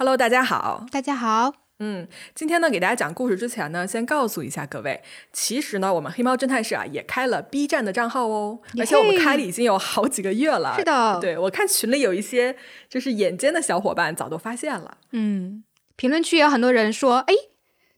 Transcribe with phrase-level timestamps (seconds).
[0.00, 0.86] Hello，大家好。
[0.90, 10.74] 大家好，嗯，今天呢，给大家讲故事之前呢，先告诉一下各位，其实呢，我们黑猫侦探社啊也开了 B 站的账号哦，而且我们开了已经有好几个月了。
[10.78, 12.56] 是的对我看群里有一些
[12.88, 14.96] 就是眼尖的小伙伴早都发现了。
[15.10, 15.62] 嗯，
[15.96, 17.34] 评论区也有很多人说，哎，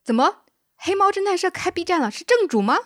[0.03, 0.39] 怎么
[0.85, 2.11] 黑猫侦探社开 B 站了？
[2.11, 2.77] 是正主吗？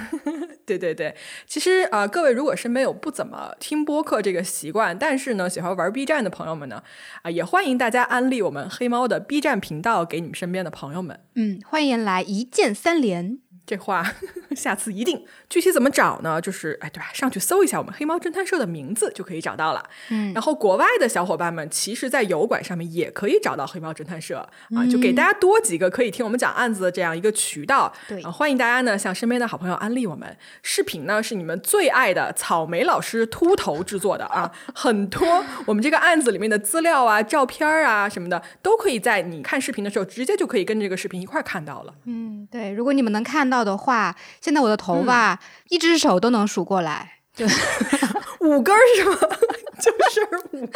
[0.66, 1.16] 对对对，
[1.46, 6.82] 其实呃，各位如果身边有不怎么听播客这个习惯，但是呢喜欢玩 B 站的朋友们呢，
[7.22, 11.18] 啊、也欢迎大家安利我们黑猫的 B 站频道给你们身边的朋友们。
[11.34, 13.38] 嗯，欢迎来一键三连。
[13.70, 14.04] 这话
[14.56, 15.24] 下次一定。
[15.48, 16.40] 具体怎么找呢？
[16.40, 17.08] 就是哎，对吧？
[17.12, 19.88] 上去搜一下我们黑猫侦探社的名字就可以找到了。
[20.08, 24.38] 嗯然后国外的小伙伴们，其实，在油管上面也可以找到黑猫侦探社
[24.74, 27.92] 啊，就给大家多几个可以听我们讲案子的这样一个渠道。
[28.08, 30.36] 对啊，欢迎大家呢向身边的好朋友安利我们。
[30.62, 41.94] 视频呢是你们最爱的草莓老师秃头制作的啊， 很多我们这个案子里面的资料啊、照片啊什么的，都可以在你看视频的时候直接就可以跟这个视频一块看到了。
[42.06, 47.12] 嗯，对，如果你们能看到的话，现在我的头发、一只手都能数过来。
[47.36, 47.46] 对
[48.40, 49.16] 五根是吗？
[49.80, 50.68] 就是五。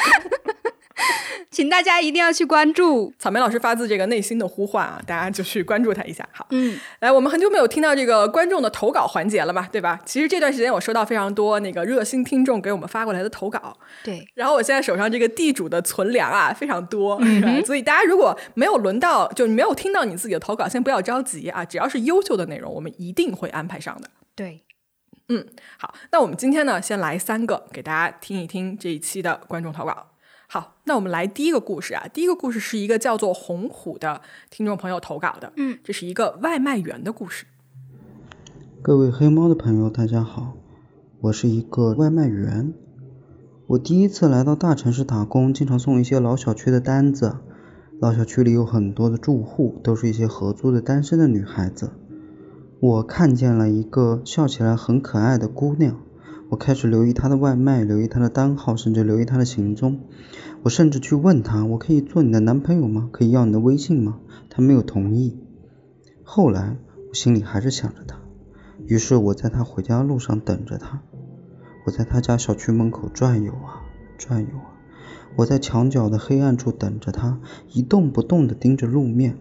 [1.51, 3.13] 请大家一定要去关注。
[3.19, 6.29] 草莓老师发自这个内心的呼唤啊，大家就去关注他一下。
[6.33, 10.01] 好，嗯，来，我们很久没有听到这个观众的投稿环节了嘛，对吧？
[10.05, 24.11] 其实这段时间我收到非常多那个热心听众给我们发过来的投稿，对，然后我现在手上这个地主的存粮啊非常多，是所以大家如果没有轮到，就没有听到你自己的投稿，先不要着急啊，只要是优秀的内容，我们一定会安排上的。
[24.35, 24.63] 对，
[25.29, 25.47] 嗯，
[25.79, 30.11] 好，那我们今天呢，先来三个给大家听一听这一期的观众投稿。
[30.55, 37.45] 好，那我们来第一个故事啊，第一个故事是一个叫做红虎的听众朋友投稿的，嗯，这是一个外卖员的故事。
[38.81, 40.53] 各位黑猫的朋友，大家好，
[41.23, 42.73] 我是一个外卖员。
[43.67, 47.39] 我第一次来到大城市打工，经常送一些老小区的单子。
[48.01, 51.91] 老小区里有很多的住户，都是一些合租的单身的女孩子。
[52.79, 56.01] 我看见了一个笑起来很可爱的姑娘，
[56.55, 59.99] 我开始留意她的外卖，留意她的单号，甚至留意她的行踪。
[60.63, 63.09] 我甚至去问她：“我可以做你的男朋友吗？
[63.11, 65.37] 可以要你的微信吗？”她没有同意。
[66.23, 66.77] 后来
[67.09, 68.21] 我心里还是想着她。
[68.87, 71.03] 于是我在他回家路上等着他，
[71.87, 73.83] 我在他家小区门口转悠啊
[74.17, 74.79] 转悠啊，
[75.35, 77.41] 我在墙角的黑暗处等着他，
[77.73, 79.37] 一动不动地盯着路面。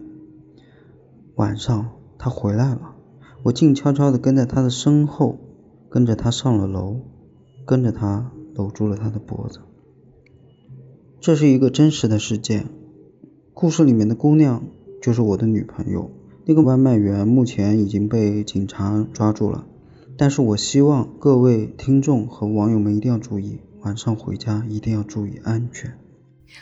[1.36, 2.96] 晚上他回来了，
[3.44, 5.38] 我静悄悄地跟在他的身后，
[5.94, 7.02] 跟着他上了楼，
[7.64, 9.60] 跟着他搂住了他的脖子。
[11.20, 12.66] 这是一个真实的事件，
[13.52, 14.64] 故事里面的姑娘
[15.00, 16.10] 就是我的女朋友。
[16.46, 19.68] 那个外卖员目前已经被警察抓住了，
[20.18, 25.96] 但是我希望各位听众和网友们一定要注意，晚上回家一定要注意安全。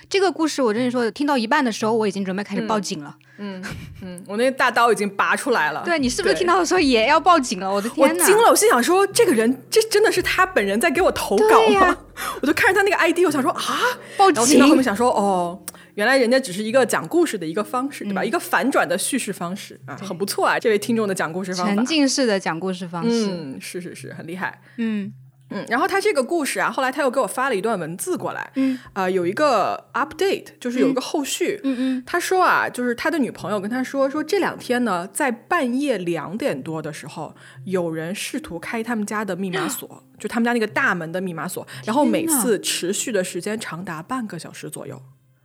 [0.09, 3.17] 这个故事我跟你说，听到一半的时候，我已经准备开始报警了。
[3.39, 3.63] 嗯
[4.03, 5.83] 嗯，我那个大刀已经拔出来了。
[5.85, 7.73] 对你是不是听到的时候也要报警了？
[7.73, 8.25] 我的我天呐！
[8.25, 11.97] 惊了，我心想说，这个人这真的是他本人在给我投稿吗？
[12.41, 13.79] 我就看着他那个 ID，我想说啊，
[14.17, 14.85] 报然后听到后面！
[14.85, 15.61] 想说，哦，
[15.95, 18.23] 原来人家只是一个讲故事的一个方式，对吧？
[18.23, 21.85] 嗯一个反转的叙事方式啊，很不错啊，这位听众的讲故事方法沉。
[21.85, 23.27] 浸式的讲故事方式。
[23.31, 24.61] 嗯，是是是，很厉害。
[24.77, 25.13] 嗯
[25.55, 31.61] 嗯，然后他这个故事啊，后来他又给我发了一段文字过来，嗯呃，有一个 update，就是有一个后续。
[31.65, 45.01] 嗯嗯他说啊，就是他的女朋友跟他说，说这两天呢，在半夜两点多的时候，有人试图开他们家的密码锁， 就他们家那个大门的密码锁，然后每次持续的时间长达半个小时左右。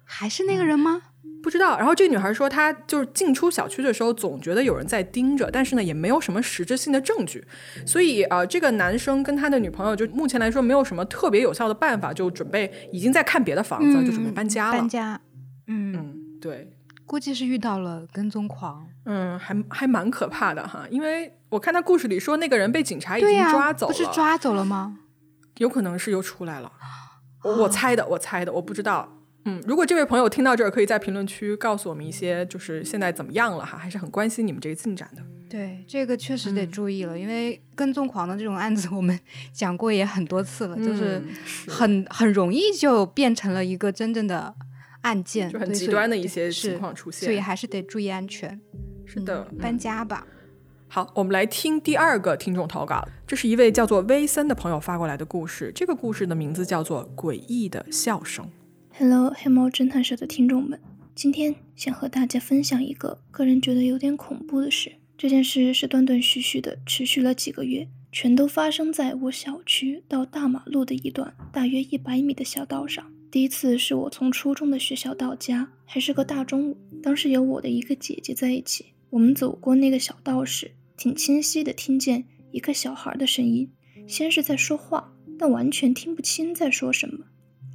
[0.10, 1.02] 还是那个人吗？
[1.44, 7.46] 不知道，然后这个女孩说，她就是进出小区的时候，总觉得有人在盯着，但是呢，也没有什么实质性的证据，
[7.86, 14.74] 所以呃，这个男生跟他的女朋友就目前来说没有什么特别有效的办法，就准备已经在看别的房子，就准备搬家了。
[14.74, 15.20] 搬家。
[15.68, 16.74] 嗯，嗯，对，
[17.06, 18.88] 估计是遇到了跟踪狂。
[19.06, 24.98] 嗯，还还蛮可怕的哈，因为我看他故事里说那个人被警察已经、抓走了，不是抓走了吗？
[25.58, 26.72] 有可能是又出来了，
[27.44, 29.17] 我我猜的，我猜的，我不知道。
[29.48, 35.24] 嗯，如果这位朋友听到这儿，可以在评论区告诉我们一些，就是现在怎么样了哈，还是很关心你们这个进展的。
[35.50, 39.18] 对，这个确实得嗯注意了，因为跟踪狂的这种案子我们
[39.54, 41.24] 讲过也很多次了，就是
[41.66, 44.54] 很很容易就变成了一个真正的
[45.04, 47.40] 案件，就很极端的一些情况出现所以。
[47.40, 48.60] 还是得注意安全。
[49.06, 50.28] 是的，搬家吧。
[50.90, 55.72] 好，我们来听第二个听众投稿，这是一位叫做威森的朋友发过来的故事。
[55.74, 58.44] 这个故事的名字叫做《诡异的笑声》。
[59.00, 60.80] Hello，黑猫侦探社的听众们，
[61.14, 64.94] 今天想和大家分享一个个人觉得有点恐怖的事。
[65.16, 73.06] 这件事是断断续续的，持续了几个月，全都发生在我小区到大马路的一段大约一百米的小道上。
[73.30, 76.76] 第一次是我从初中的学校到家，还是个大中午。
[77.04, 83.70] 当时有我的一个姐姐在一起，我们走过那个小道时，挺清晰的听见一个小孩的声音，
[84.08, 87.26] 先是在说话，但完全听不清在说什么，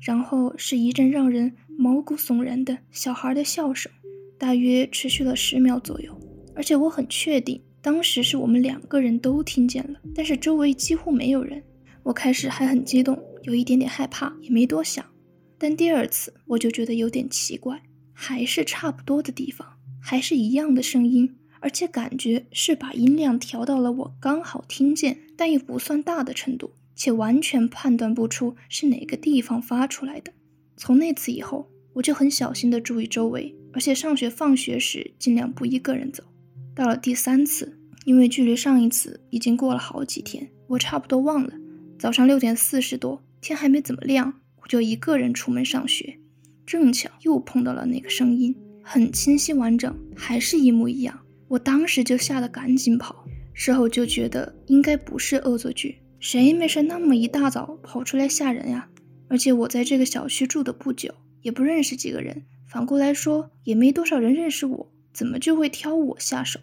[0.03, 3.91] 然后是一阵让人毛骨悚然的小孩的笑声，
[4.37, 6.19] 大约持续了十秒左右，
[6.57, 11.63] 而且我很确定当时是我们两个人都听见了，但是周围几乎没有人。
[12.03, 15.05] 我开始还很激动，有一点点害怕，也没多想。
[15.57, 17.81] 但第二次我就觉得有点奇怪，
[18.13, 19.65] 还是差不多的地方，
[20.01, 26.73] 还是一样的声音，而且感觉是把音量调到了我刚好听见但又不算大的程度，
[27.03, 30.33] 且完全判断不出是哪个地方发出来的。
[30.77, 36.23] 从那次以后，我就很小心地注意周围，而且上学放学时尽量不一个人走。
[36.77, 41.53] 到了第三次，因为距离上一次已经过了好几天，我差不多忘了。
[41.99, 44.33] 早上六点四十多，天还没怎么亮。
[44.63, 46.21] 我就一个人出门上学，
[46.65, 51.19] 正巧又碰到了那个声音，很清晰完整，还是一模一样。
[51.49, 58.89] 我当时就吓得赶紧跑，事后就觉得应该不是恶作剧，谁没事那么一大早跑出来吓人呀？
[59.27, 66.61] 而且我在这个小区住的不久，也不认识几个人，反过来说也没多少人认识我，怎么就会挑我下手？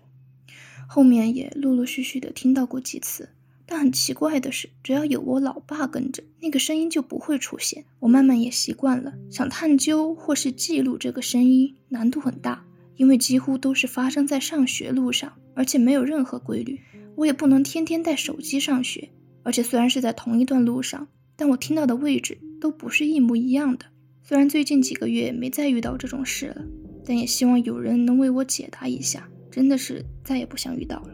[0.88, 3.32] 后面也陆陆续续的听到过几次。
[3.66, 7.84] 但很奇怪的是，只要有我老爸跟着，那个声音就不会出现。
[8.00, 12.64] 我慢慢也习惯了，想探究或是记录这个声音难度很大，
[12.96, 16.80] 因为几乎都是发生在上学路上，而且没有任何规律。
[17.16, 19.10] 我也不能天天带手机上学，
[19.50, 23.88] 而且虽然是在同一段路上，但我听到的位置都不是一模一样的。
[24.22, 26.62] 虽然最近几个月没再遇到这种事了，
[27.04, 29.28] 但也希望有人能为我解答一下。
[29.50, 31.10] 真的是再也不想遇到了。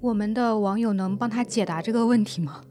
[0.00, 2.62] 我们的网友能帮他解答这个问题吗？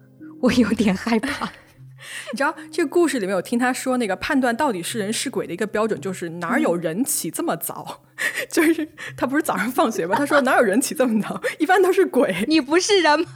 [0.41, 1.49] 我有点害怕。
[2.33, 8.03] 你知道这个故事里面我听他说那个判断到底是人是鬼的一个标准，就是哪有人起这么早？
[8.51, 10.17] 就是他不是早上放学吗？
[10.17, 11.41] 他说哪有人起这么早？
[11.59, 12.43] 一般都是鬼。
[12.49, 13.27] 你不是人吗？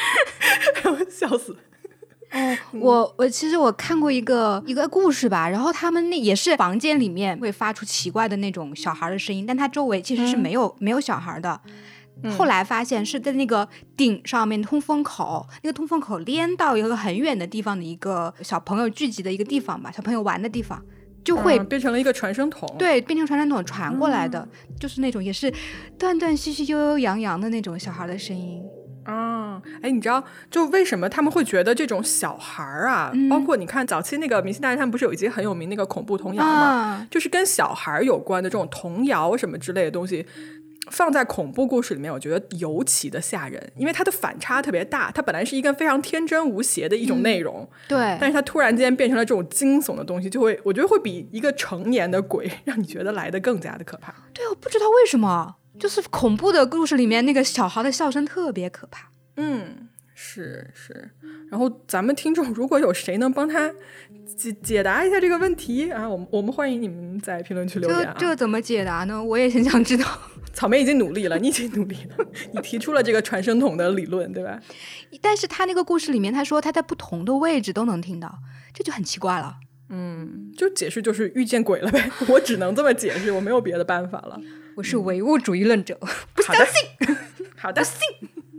[1.10, 1.56] 笑死！
[2.32, 11.60] 哦，我我其实我看过一个一个故事吧，然后他们那也是房间里面会发出奇怪的那种小孩的声音，但他周围其实是没有没有小孩的。
[12.36, 13.66] 后来发现是在那个
[13.96, 20.80] 顶上面通风口，那个通风口连到一个很远的地方的一个小朋友聚集的一个地方吧，小朋友玩的地方，
[21.24, 22.68] 就会变成了一个传声筒。
[22.78, 24.46] 对，变成传声筒传过来的，
[24.78, 25.52] 就是那种也是
[25.98, 28.62] 断断续续、悠悠扬扬的那种小孩的声音。
[29.50, 37.06] 啊，哎，你知道就为什么他们会觉得这种小孩儿啊，包括你看早期那个《明星大侦探》不是有一集很有名那个恐怖童谣吗？
[37.10, 40.26] 就是跟小孩儿有关的这种童谣什么之类的东西。
[40.90, 45.08] 放在恐怖故事里面，我觉得尤其的吓人，因为它的反差特别大。
[45.12, 54.12] 它本来是一个非常天真无邪的一种内容，对，但是它突然间变成了这种惊悚的东西，就会我觉得会比一个成年的鬼让你觉得来的更加的可怕。
[54.32, 59.09] 对，我不知道为什么，就是恐怖的故事里面那个小孩的笑声特别可怕。
[59.42, 61.10] 嗯，是是。
[61.50, 63.72] 然后咱们听众如果有谁能帮他
[64.36, 68.14] 解解答一下这个问题啊，我们我们欢迎你们在评论区留言啊。
[68.18, 69.22] 这怎么解答呢？
[69.22, 70.04] 我也很想知道。
[70.52, 74.60] 草莓已经努力了，你已经努力了，你提出了这个传声筒的理论，对吧？
[75.22, 78.40] 但是他那个故事里面，他说他在不同的位置都能听到，
[78.74, 79.56] 这就很奇怪了。
[79.88, 84.40] 嗯，就解释就是遇见鬼了呗， 我只能这么解释，我没有别的办法了。
[84.76, 85.98] 我是唯物主义论者，
[86.34, 87.16] 不相信。
[87.56, 87.96] 好的，信。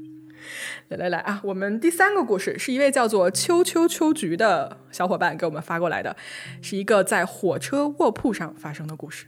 [0.92, 6.18] 来来来啊，我们第三个故事是一位叫做秋秋秋菊的小伙伴给我们发过来的，
[6.62, 9.26] 是一个在火车卧铺上发生的故事。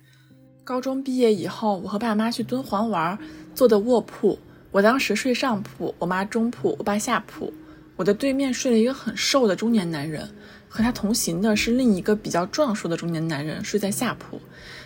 [0.65, 3.17] 高中毕业以后，我和爸妈去敦煌玩，
[3.55, 4.37] 坐的卧铺。
[4.71, 7.53] 我当时睡上铺，我妈中铺，我爸下铺。
[7.95, 10.29] 我的对面睡了一个很瘦的中年男人，
[10.67, 14.37] 和他同行的是另一个比较壮硕的中年男人，睡在下铺。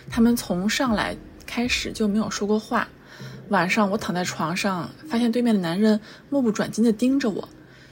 [0.08, 2.86] 他们从上来开始就没有说过话。
[3.48, 7.48] 晚上我躺在床上，发现对面的男人目不转睛地盯着我。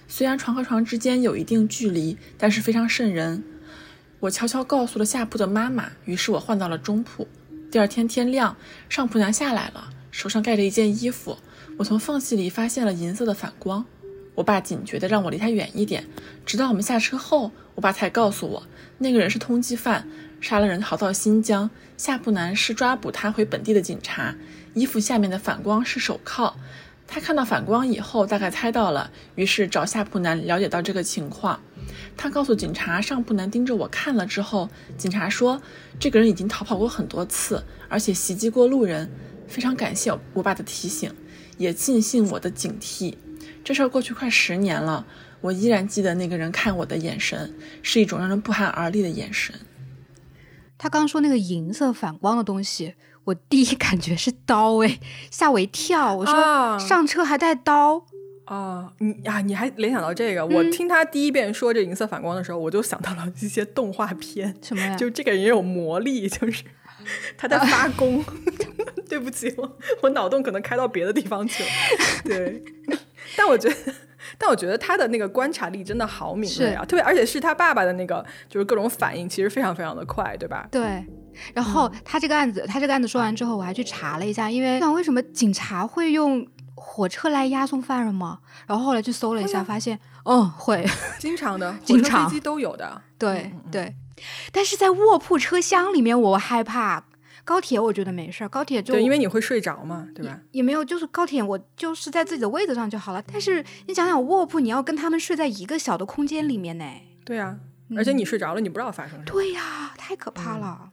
[0.06, 3.42] 虽然床和床之间有一定距离，但是非常瘆人。
[4.20, 7.26] 我悄悄告诉了下铺的妈妈，于是我换到了中铺。
[7.70, 8.56] 第二天天亮，
[8.90, 11.38] 上铺娘下来了，手上盖着一件衣服。
[11.78, 13.84] 我从缝隙里发现了银色的反光。
[14.34, 16.06] 我爸警觉地让我离他远一点，
[16.44, 18.66] 直到我们下车后，我爸才告诉我，
[18.98, 20.06] 那个人是通缉犯，
[20.42, 21.70] 杀了人逃到新疆。
[21.96, 24.34] 下铺男是抓捕他回本地的警察。
[24.76, 26.54] 衣服下面的反光是手铐。
[27.06, 31.58] 他看到反光以后，大概猜到了，于是找下铺男了解到这个情况。
[32.14, 34.68] 他告诉警察，上铺男盯着我看了之后，
[34.98, 35.62] 警察说，
[35.98, 39.10] 这个人已经逃跑过很多次，而且袭击过路人。
[39.48, 41.10] 非常感谢我爸的提醒，
[41.56, 43.14] 也尽信我的警惕。
[43.64, 45.06] 这事儿过去快十年了，
[45.40, 49.54] 我依然记得那个人看我的眼神，是一种让人不寒而栗的眼神。
[50.76, 54.98] 他刚说那个银色反光的东西，我第一感觉是刀，哎，
[55.32, 56.14] 吓我一跳。
[56.14, 58.04] 我说上车还带刀。
[58.46, 60.46] 哦，你呀，你还联想到这个？
[60.46, 64.54] 我听他第一遍说这银色反光的时候，我就想到了一些动画片。
[64.62, 64.94] 什么呀？
[64.94, 66.62] 就这个人有魔力，就是
[67.36, 68.24] 他在发 功。
[69.08, 71.68] 对不起，我我脑洞可能开到别的地方去了。
[72.24, 72.62] 对，
[73.36, 73.76] 但我觉得，
[74.38, 76.84] 但我觉得他的那个观察力真的好敏锐啊！
[76.84, 80.68] 特别，而且是他爸爸的那个，就是各种反应，其实非常非常的快，对吧？
[80.70, 81.04] 对。
[81.54, 86.46] 然后他这个案子，他这个案子说完之后，我还去查了一下，因为想为什么警察会用。
[86.78, 88.38] 火车来押送犯人吗？
[88.66, 90.86] 然后后来去搜了一下，发现，哦，会，
[91.18, 93.94] 经常的， 经常飞机都有的，对对。
[94.52, 97.04] 但是在卧铺车厢里面，我害怕。
[97.44, 100.38] 高铁我觉得没事儿，高铁就对，因为你会睡着嘛，对吧？
[100.52, 103.22] 也没有，就是高铁我就是在自己的位子上就好了。
[103.32, 106.84] 但是你想想，卧铺你要跟他们睡在一个小的空间里面呢？
[107.24, 107.58] 对呀，
[107.96, 109.24] 而且你睡着了，你不知道发生什么。
[109.24, 110.78] 对呀，太可怕了。
[110.82, 110.90] 嗯，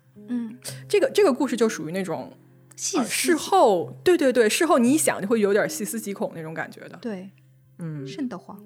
[0.87, 2.31] 这个这个故事就属于那种
[2.75, 3.03] 细。
[3.03, 6.97] 事后，对对对，事后你一想就会有点细思极恐那种感觉的。
[7.01, 7.29] 对，
[7.79, 8.57] 嗯，瘆得慌，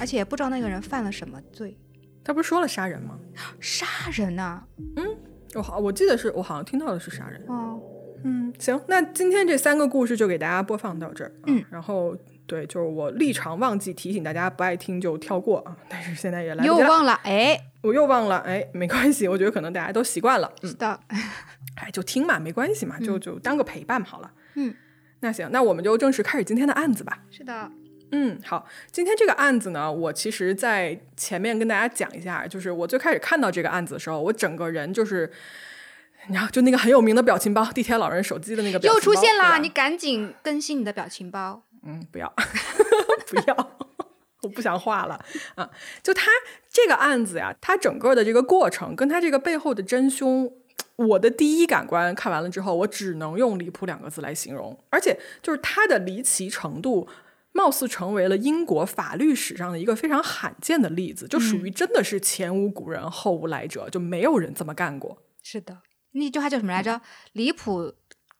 [0.00, 1.76] 而且不知道那个人犯了什么罪。
[2.24, 3.18] 他不是说了杀人吗？
[3.60, 4.62] 杀人呐？
[4.96, 5.04] 嗯，
[5.54, 7.44] 我好，我记得是我好像听到的是杀人。
[7.48, 7.80] 哦，
[8.22, 11.32] 嗯，行，那今天这三个故事就给大家播放到这儿。
[11.46, 12.16] 嗯，然后
[12.52, 20.52] 对，就是我立场忘记提醒大家不爱听就跳过啊，但是现在也来又忘了，哎，我又忘了，哎，没关系，我觉得可能大家都习惯了。
[20.62, 21.00] 是的。
[21.80, 24.30] 哎，就听嘛，没关系嘛，就就当个陪伴好了。
[24.56, 24.74] 嗯，
[25.20, 27.20] 那行，那我们就正式开始今天的案子吧。
[27.30, 27.70] 是的，
[28.10, 35.32] 嗯，好，今天这个案子呢，我其实，在前面跟大家讲一下，就是我最开始看到这个案子的时候，我整个人就是，
[36.26, 41.62] 你知道，就那个很有名的表情包，地铁老人手机的那个表情包又出现了，你赶紧更新你的表情包。
[41.84, 42.32] 嗯， 不要，
[43.28, 43.70] 不要，
[44.42, 45.24] 我不想画了
[45.54, 45.70] 啊！
[46.02, 46.30] 就他
[46.70, 50.52] 这个案子呀，他整个的这个过程，跟他这个背后的真凶。
[50.96, 57.08] 我的第一感官看完了之后，我只能用离谱两个字来形容，而且就是他的离奇程度，
[57.52, 65.22] 貌似成为了英国法律史上的一个非常罕见的例子，就属于真的是前无古人后无来者，就没有人这么干过。
[65.42, 65.78] 是的，
[66.12, 67.00] 那句话叫什么来着？
[67.32, 67.94] 离谱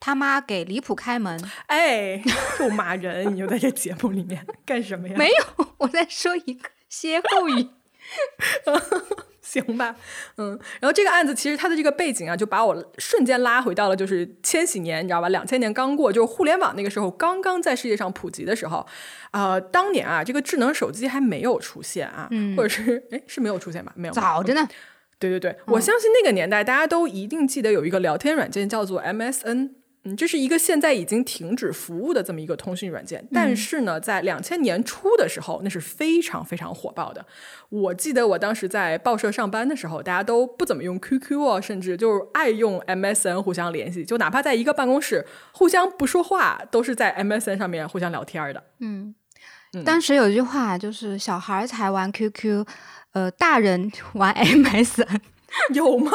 [0.04, 1.40] 他妈给离谱开门！
[1.68, 2.21] 哎，
[2.59, 3.32] 又骂人！
[3.32, 5.14] 你又在这节目里面干什么呀？
[5.16, 7.68] 没有，我在说一个歇后语。
[9.40, 9.94] 行吧，
[10.38, 15.28] 嗯，然后这个案子其实它的这个背景啊，就把我瞬间拉回到了就是千禧年，你知道吧？
[15.28, 18.85] 两千年刚过，就是互联网那个时候刚刚在世界上普及的时候，
[19.30, 23.92] 呃，当年啊，这个智能手机还没有出现啊，或者是哎是没有出现吧？
[23.94, 24.66] 没有，早着呢。
[25.21, 29.81] 对对对，我相信那个年代大家都一定记得有一个聊天软件叫做 MSN。
[30.04, 37.25] 嗯，这是一个现在已经停止服务的这么一个通讯软件，但是呢，在两千年初的时候，那是非常非常火爆的。
[37.68, 48.64] 我记得我当时在报社上班的时候，大家都不怎么用 QQ 啊，甚至就是爱用 MSN 互相联系，就哪怕在一个办公室互相不说话，都是在 MSN 上面互相聊天的。
[48.80, 49.14] 嗯，
[49.85, 52.66] 当时有一句话就是“小孩才玩 QQ，
[53.12, 55.21] 呃，大人玩 MSN”。
[55.75, 56.12] 有吗？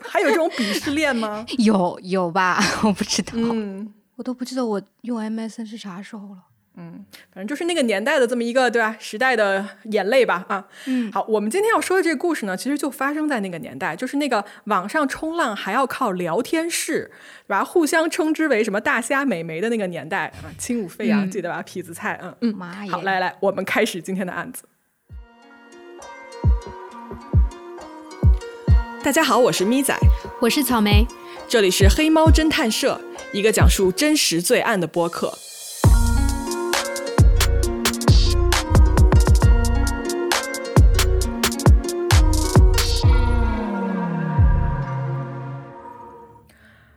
[0.00, 1.44] 还有这种鄙视链吗？
[1.58, 2.60] 有有吧？
[2.84, 6.38] 我不知道，嗯，我都不记得我用 MSN 是啥时候了。
[6.76, 7.04] 嗯，
[7.34, 8.96] 反正就是那个年代的这么一个对吧？
[8.98, 10.64] 时代的眼泪吧啊。
[10.86, 17.10] 嗯，好，我们今天要说的这个故事呢，其实就发生在那个年代，就是那个网上冲浪还要靠聊天室，
[17.46, 17.64] 对吧？
[17.64, 21.62] 互相称之为什么大虾美眉的那个年代啊，轻舞飞扬，记得吧？
[21.62, 24.62] 痞子蔡，嗯嗯，妈好，来来，我们开始今天的案子。
[29.02, 29.98] 大家好，我是咪仔，
[30.42, 31.06] 我是草莓，
[31.48, 33.00] 这里是黑猫侦探社，
[33.32, 35.32] 一个讲述真实罪案的播客。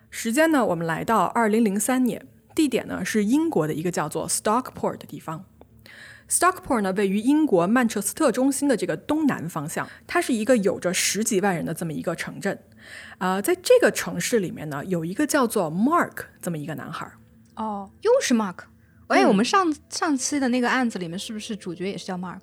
[0.10, 5.46] 时间呢，我们来到二零零三年，地点呢是英国的一个叫做 Stockport 的地方。
[6.30, 12.58] Stockport 呢，位于英国曼彻斯特中心的这个东南方向，它是一个有着十几万人的这么一个城镇。
[13.18, 17.10] 啊，在这个城市里面呢，有一个叫做 Mark 这么一个男孩。
[17.56, 18.56] 哦，又是 Mark。
[19.08, 22.40] 哎，我们上上期的那个案子里面，是不是主角也是叫 Mark？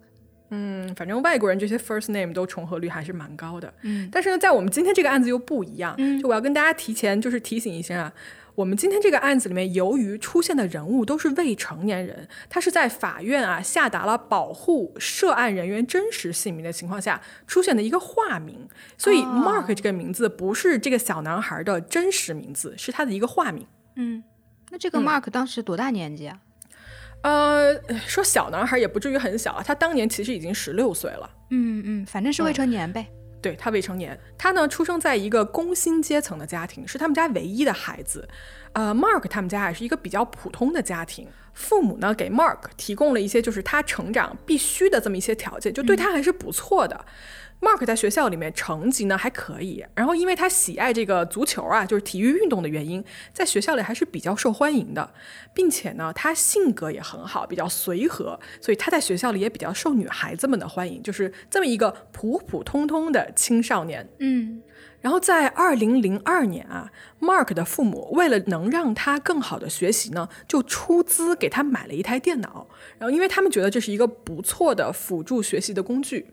[0.50, 3.72] 嗯，反正外国人这些 first name 都重合率还是蛮高的。
[3.82, 5.94] 嗯，但是呢，在我们今天这个案子又不一样。
[5.99, 8.12] 嗯，就我要跟大家提前就是提醒一下啊。
[8.54, 23.66] 我们今天这个案子里面，由于出现的人物都是未成年人，他是在法院啊下达了保护涉案人员真实姓名的情况下出现的一个化名，所以 Mark 这个名字不是这个小男孩的真实名字，是他的一个化名。
[23.97, 24.23] 嗯，
[24.71, 26.38] 那这个 Mark 当时多大年纪啊？
[27.23, 31.30] 呃，说小男孩也不至于很小啊，他当年其实已经十六岁了。
[31.50, 33.07] 嗯嗯，反正是未成年呗。
[33.40, 38.28] 对他未成年，他呢出生在一个工薪阶层的家庭，是他们家唯一的孩子。
[38.73, 47.04] 呃，Mark 他们家也是一个比较普通的家庭，父母呢给 Mark 提供了一些就是他成长必须的这么一些条件，就对他还是不错的。
[47.61, 55.12] Mark 在学校里面成绩呢还可以，然后因为他喜爱这个足球啊，就是体育运动的原因，在学校里还是比较受欢迎的，
[55.52, 64.09] 并且呢，他性格也很好，比较随和，所以他在学校里也比较受女孩子们的欢迎，就是这么一个普普通通的青少年。
[64.21, 64.62] 嗯，
[65.02, 66.90] 然后在二零零二年啊
[67.21, 72.67] ，Mark 的父母为了能让他更好的学习呢，就出资给他买了一台电脑，
[72.99, 76.29] 然后因为他们觉得这是一个不错的辅助学习的工具。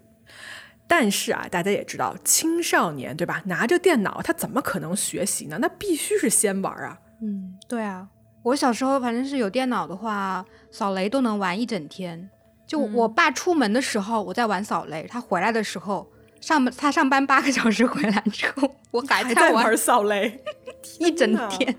[0.87, 3.41] 但是啊，大家也知道，青少年对吧？
[3.45, 5.57] 拿着电脑，他怎么可能学习呢？
[5.59, 6.97] 那必须是先玩啊。
[7.21, 8.07] 嗯，对啊，
[8.43, 12.29] 我小时候反正是有电脑的话，扫雷都能玩一整天。
[12.65, 16.07] 就我爸出门的时候，我在玩扫雷；他回来的时候，
[16.41, 20.43] 上他上班八个小时回来之后，我还在玩扫雷
[20.99, 21.75] 一整天。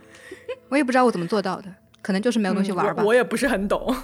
[0.70, 3.02] 我也不知道我怎么做到的，可能就是没有东西玩吧。
[3.02, 3.94] 我也不是很懂。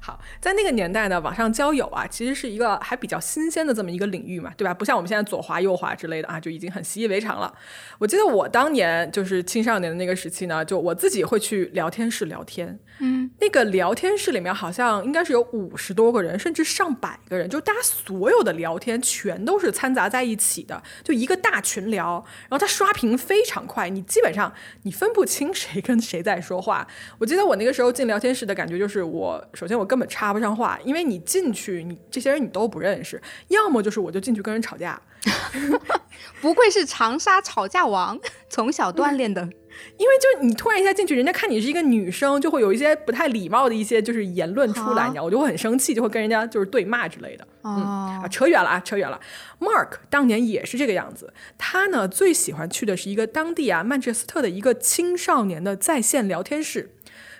[0.00, 4.72] 好，在那个年代呢，网上交友啊，其实是一个还比较新鲜的这么一个领域嘛，对吧？
[4.72, 7.52] 不像我们现在左滑右滑之类的啊，就已经很习以为常了。
[7.98, 12.78] 我记得我当年就是青少年的那个时期呢，就我自己会去聊天室聊天。
[12.98, 22.24] 嗯，那个聊天室里面好像应该是有五十多个人，甚至上百个人，就大家所有的聊天全都是掺杂在一起的，就一个大群聊。
[22.48, 24.50] 然后它刷屏非常快，你基本上
[24.82, 26.86] 你分不清谁跟谁在说话。
[27.18, 35.00] 我记得我那个时候进聊天室的感觉就是，我首先我根本插不上话，因为你进去，你这些人你都不认识，要么就是我就进去跟人吵架。
[36.40, 39.48] 不愧是长沙吵架王，从小锻炼的。
[39.98, 47.46] 因为就你突然一下进去，人家看你是一个女生，就会有一些不太礼貌的一些就是言论出来，你知道，我就会很生气，就会跟人家就是对骂之类的。
[47.62, 47.74] 嗯
[48.22, 49.20] 啊，扯远了啊，扯远了。
[49.60, 56.95] Mark 当年也是这个样子，他呢最喜欢去的是一个当地啊曼彻斯特的一个青少年的在线聊天室。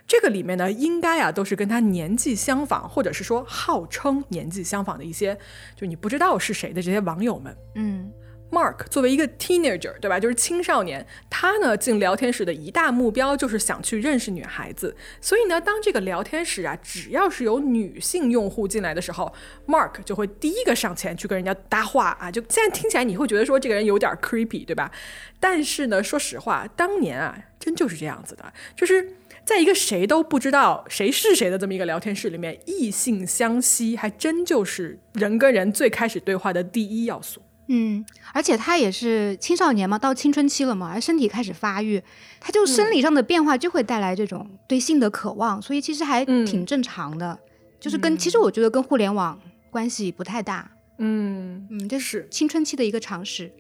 [0.07, 5.37] 这个里面呢，应该啊都是跟他年纪相仿，或者是说号称年纪相仿的一些，
[5.75, 7.57] 就你不知道是谁的这些网友们。
[7.75, 8.12] 嗯
[8.53, 10.21] ，Mark 作为一个 teenager，对吧？
[10.21, 14.97] 就是青少年，他呢进聊天室的一大目标就是想去认识女孩子。
[15.21, 19.33] 所以呢，当这个聊天室啊，只要是有女性用户进来的时候
[19.66, 22.31] ，Mark 就会第一个上前去跟人家搭话啊。
[22.31, 24.92] 就现在听起来你会觉得说这个人有点 creepy，对吧？
[25.40, 29.14] 但是呢，说实话，当年啊，真就是这样子的，就是。
[29.46, 37.40] 在一个谁都不知道谁是谁的这么一个聊天室里面，异性相吸，还真就是人跟人最开始对话的第一要素。
[37.68, 42.02] 嗯，而且他也是青少年嘛，到青春期了嘛，而身体开始发育，
[42.40, 47.38] 他就生理上的变化就会带来这种对性的渴望，所以其实还挺正常的。
[47.78, 50.68] 就是跟其实我觉得跟互联网关系不太大。
[50.98, 53.52] 嗯嗯，这是青春期的一个常识。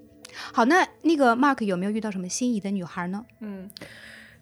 [0.52, 3.24] 好，那那个 Mark 有没有遇到什么心仪的女孩呢？
[3.40, 3.70] 嗯，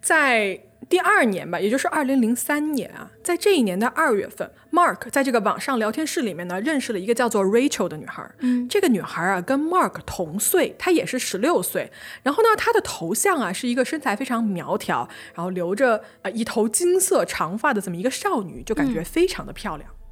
[0.04, 0.60] 在。
[0.86, 8.22] 第二年吧，也就是二零零三年啊，在这一年的二月份，Mark 在这个网上聊天室里面呢，认识了一个叫做 Rachel 的女孩。
[8.40, 11.90] 嗯，这个女孩啊，跟 Mark 同岁，她也是十六岁。
[12.22, 19.88] 然后呢，她的头像啊，是一个身材非常苗条，然后留着呃一头金色长发的这么一个少女，就感觉非常的漂亮。
[19.90, 20.03] 嗯。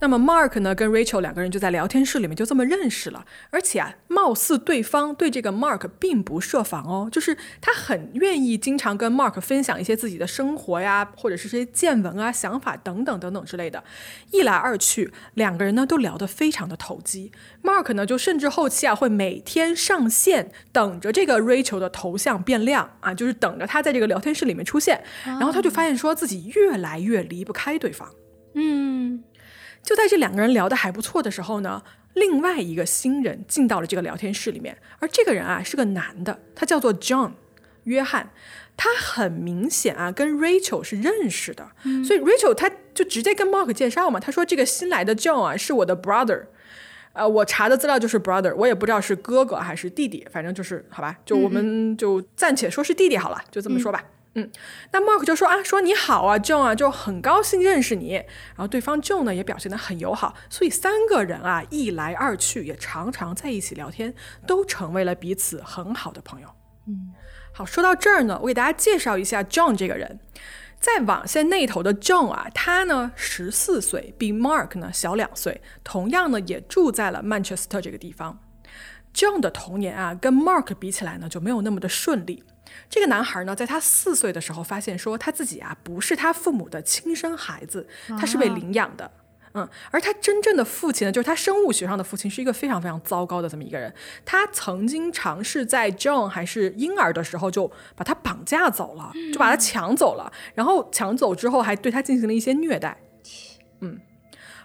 [0.00, 13.82] 那么 Mark 呢，跟 Rachel 两个人就在聊天室里面就这么认识了，而且啊，貌似对方对这个 Mark 并不设防哦，就是他很愿意经常跟 Mark 分享一些自己的生活呀，或者是这些见闻啊、想法等等等等之类的。
[14.30, 17.32] 一来二去，两个人呢都聊得非常的投机。
[17.62, 25.02] Mark 呢就甚至后期啊会每天上线，等着这个 Rachel 的头像变亮啊，就是等着他在这个聊天室里面出现。
[25.24, 28.08] 然后他就发现说自己越来越离不开对方。
[28.54, 29.22] 嗯。
[29.82, 31.82] 就在这两个人聊得还不错的时候呢，
[32.14, 37.32] 另外一个新人进到了这个聊天室里面，而这个人啊是个男的，他叫做 John，
[37.84, 38.30] 约翰，
[38.76, 41.70] 他很明显啊跟 Rachel 是认识的，
[42.04, 46.44] 所以 Rachel 他就直接跟 Mark 介绍嘛，他说这个新来的 John 啊是我的 brother，
[47.12, 54.04] 呃，我查的资料就是 brother，我也不知道是哥哥还是弟弟，反正就是好吧，就我们就暂且说是弟弟好了，就这么说吧。
[54.34, 54.48] 嗯，
[54.92, 58.14] 那 Mark 就说啊，说你好啊，John 啊，就很高兴认识你。
[58.14, 64.14] 然后对方 John 呢也表现得很友好，所以三个人啊一来二去也常常在一起聊天，
[64.46, 66.48] 都成为了彼此很好的朋友。
[66.86, 67.12] 嗯，
[67.52, 70.20] 好，说到这儿呢，我给大家介绍一下 John 这个人。
[70.78, 78.38] 在网线那头的 John 啊，他呢十四岁，比 Mark 呢小两岁，同样呢也住在了曼彻斯特这个地方。
[79.12, 82.44] John 的童年啊，跟 Mark 比起来呢就没有那么的顺利。
[82.88, 87.86] 这个男孩呢，在他四岁的时候发现说他自己啊不是他父母的亲生孩子，
[88.18, 89.10] 他是被领养的。
[89.52, 93.92] 嗯，而他真正的父亲呢，就是他生物学上的父亲，是一个非常非常糟糕的这么一个人。
[94.24, 102.96] 他曾经尝试在 John 还是婴儿的时候就把他绑架走了，就把他抢走了，然后抢走之后还对他进行了一些虐待。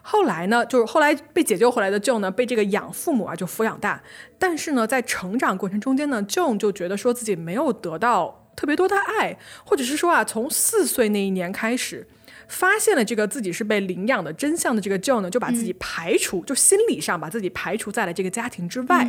[0.05, 4.01] 嗯，后来呢，就是后来被解救回来的 John 呢，被这个养父母啊就抚养大，
[4.37, 12.07] 但是呢，在成长过程中间呢，John 就觉得说自己没有得到特别多的爱，或者是说啊，从四岁那一年开始。
[12.47, 19.07] 发现了这个自己是被领养的真相的这个 Joe 呢，就把自己排除，就心理上把自己排除在了这个家庭之外。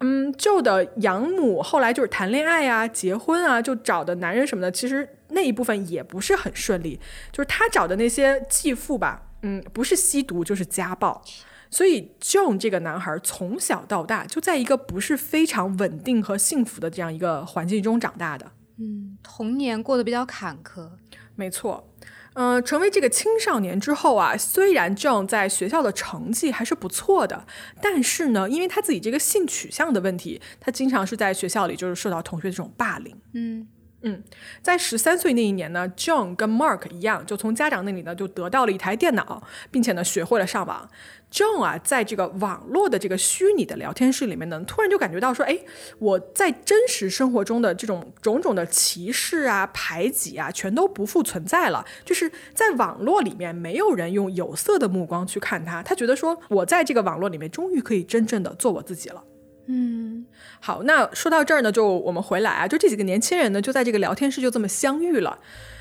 [0.00, 6.98] 嗯，Joe 的养母后来就是谈恋爱啊、结婚啊，就找的男人什么的，其实那一部分也不是很顺利。
[7.30, 11.22] 就是他找的那些继父吧，嗯，不是吸毒就是家暴。
[11.70, 18.52] 所以，John 这个男孩从小到大就在一个不是非常稳定和幸福的这样一个环境中长大的。
[18.78, 20.88] 嗯，童年过得比较坎坷。
[21.36, 21.92] 没错。
[22.34, 27.46] 嗯，成为这个青少年之后啊，虽然 John 在学校的成绩还是不错的，
[27.82, 33.14] 但是呢，因为他自己这个性取向的问题，他经常是在学校里就是受到同学这种霸凌。
[33.34, 33.66] 嗯。
[34.02, 34.22] 嗯，
[34.62, 40.88] 在十三岁那一年呢，John 跟 Mark 一样，就从家长那里呢就得到了一台电脑，并且呢学会了上网。
[41.32, 45.58] John 啊，在这个网络的这个虚拟的聊天室里面呢，突然就感觉到说，哎，
[45.98, 51.84] 我在真实生活中的这种种种的歧视啊、排挤啊，全都不复存在了。
[52.04, 59.24] 就是在网络里面，没有人用有色的目光去看他，他觉得说，我在这个网络里面，终于可以真正的做我自己了。
[59.70, 60.24] 嗯，
[60.60, 65.38] 好，那说到这儿呢，就我们回来啊，就这几个年轻人呢，就在这个聊天室就这么相遇了。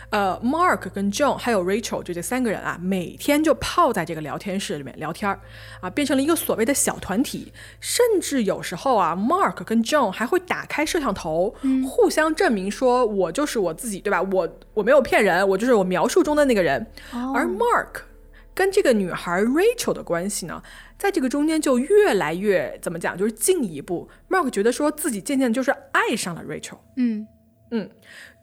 [0.10, 5.40] 呃，Mark 跟 John 还有 Rachel 就这三个人啊，每天就泡在这个聊天室里面聊天儿
[5.82, 7.52] 啊，变成了一个所谓的小团体。
[7.82, 11.54] 甚至有时候啊，Mark 跟 John 还会打开摄像头，
[11.86, 14.22] 互相证明说我就是我自己，对吧？
[14.22, 16.88] 我我没有骗人，我就是我描述中的那个人。
[17.12, 18.04] 而 Mark
[18.54, 20.64] 跟这个女孩 Rachel 的关系呢？
[20.98, 24.10] 在这个中间就越来越怎么讲，就是进一步。
[24.30, 26.80] Mark 觉得说自己渐渐就是爱上了 Rachel。
[26.96, 27.28] 嗯
[27.70, 27.90] 嗯，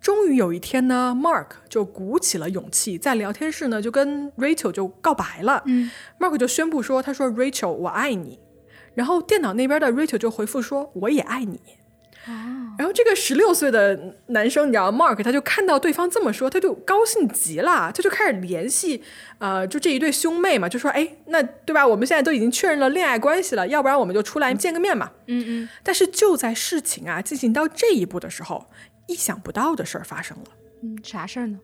[0.00, 5.62] 终于有一天呢，Mark 就鼓起了勇气，在聊天室呢就跟 Rachel 就告白了。
[5.66, 5.90] 嗯
[6.20, 8.38] ，Mark 就宣布说：“他说 Rachel，我爱你。”
[8.94, 11.60] 然后电脑那边的 Rachel 就回复说：“我也爱你。”
[12.78, 19.02] 然后这个十六岁的男生，你知道，Mark 他就看到对方这么说，他就高兴极了，他就开始联系，
[19.38, 21.86] 呃，就这一对兄妹嘛，就说，哎，那对吧？
[21.86, 25.10] 我们现在都已经确认了恋爱关系了，要不然我们就出来见个面嘛。
[25.26, 25.68] 嗯嗯。
[25.82, 28.66] 但是就在事情啊进行到这一步的时候，
[29.06, 30.44] 意想不到的事儿发生了。
[30.82, 31.58] 嗯，啥事儿呢？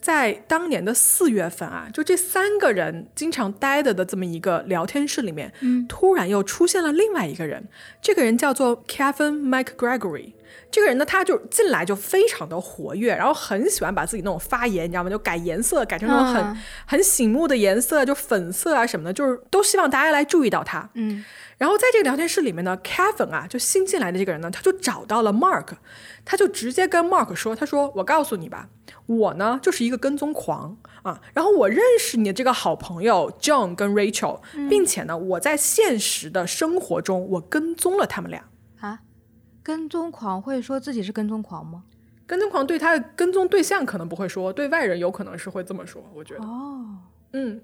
[0.00, 7.68] 在当年的四月份啊，就这三个人经常待的的这么一个聊天室里面，嗯，突然又出现了另外一个人，
[8.00, 10.32] 这个人叫做 Kevin McGregory。
[10.70, 15.10] 这个人呢，他就进来就非常的活跃，然后很喜欢把自己那种发言，你知道吗？
[15.10, 20.88] 就改颜色，改成那种很很醒目的颜色，就粉色啊什么的，就是都希望大家来注意到他。
[20.94, 21.24] 嗯，
[21.58, 25.66] 然后在这个聊天室里面呢，Kevin 啊，就新进来的这个人呢，他就找到了 Mark，
[26.24, 28.68] 他就直接跟 Mark 说：“他说我告诉你吧，
[29.06, 38.44] 我呢就是一个跟踪狂啊，然后我认识你的这个好朋友 John 跟 Rachel，并且呢，我在现实的生活中我跟踪了他们俩。”
[39.70, 41.84] 跟踪狂会说自己是跟踪狂吗？
[42.26, 46.02] 跟踪狂对他的跟踪对象可能不会说，对外人有可能是会这么说。
[46.12, 46.96] 我觉得哦，
[47.34, 47.60] 嗯，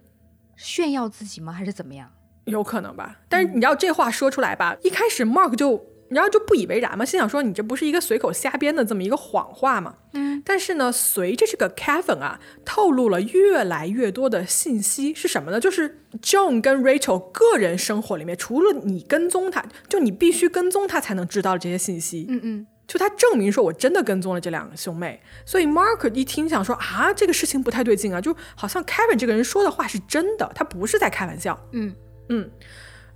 [0.54, 1.52] 炫耀自己吗？
[1.52, 2.08] 还是怎么样？
[2.44, 3.18] 有可能吧。
[3.28, 5.84] 但是你知道这话说出来吧，一开始 Mark 就。
[6.08, 9.94] 然后就不以为然嘛，心想说你这不是一个随口瞎编的这么一个谎话嘛？
[10.12, 10.42] 嗯。
[10.44, 15.58] 但是呢，随着这个 Kevin 啊透露了越来越多的信息，是什么呢？
[15.58, 22.26] 就是 John 跟 Rachel 个人生活里面，除了你跟踪他，就你必须跟踪他才能知道这些信息。
[22.28, 22.66] 嗯嗯。
[22.86, 31.58] 就他证明说我真的跟踪了这两个兄妹，所以 Mark 一听想说啊，这个事情不太对劲啊，就好像 Kevin 这个人说的话是真的，他不是在开玩笑。
[31.72, 31.92] 嗯
[32.28, 32.48] 嗯。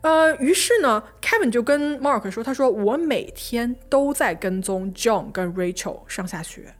[0.02, 6.74] 呃，于是呢，Kevin 就跟 Mark 说：“他说我每天都在跟踪 John 跟 Rachel 上下学，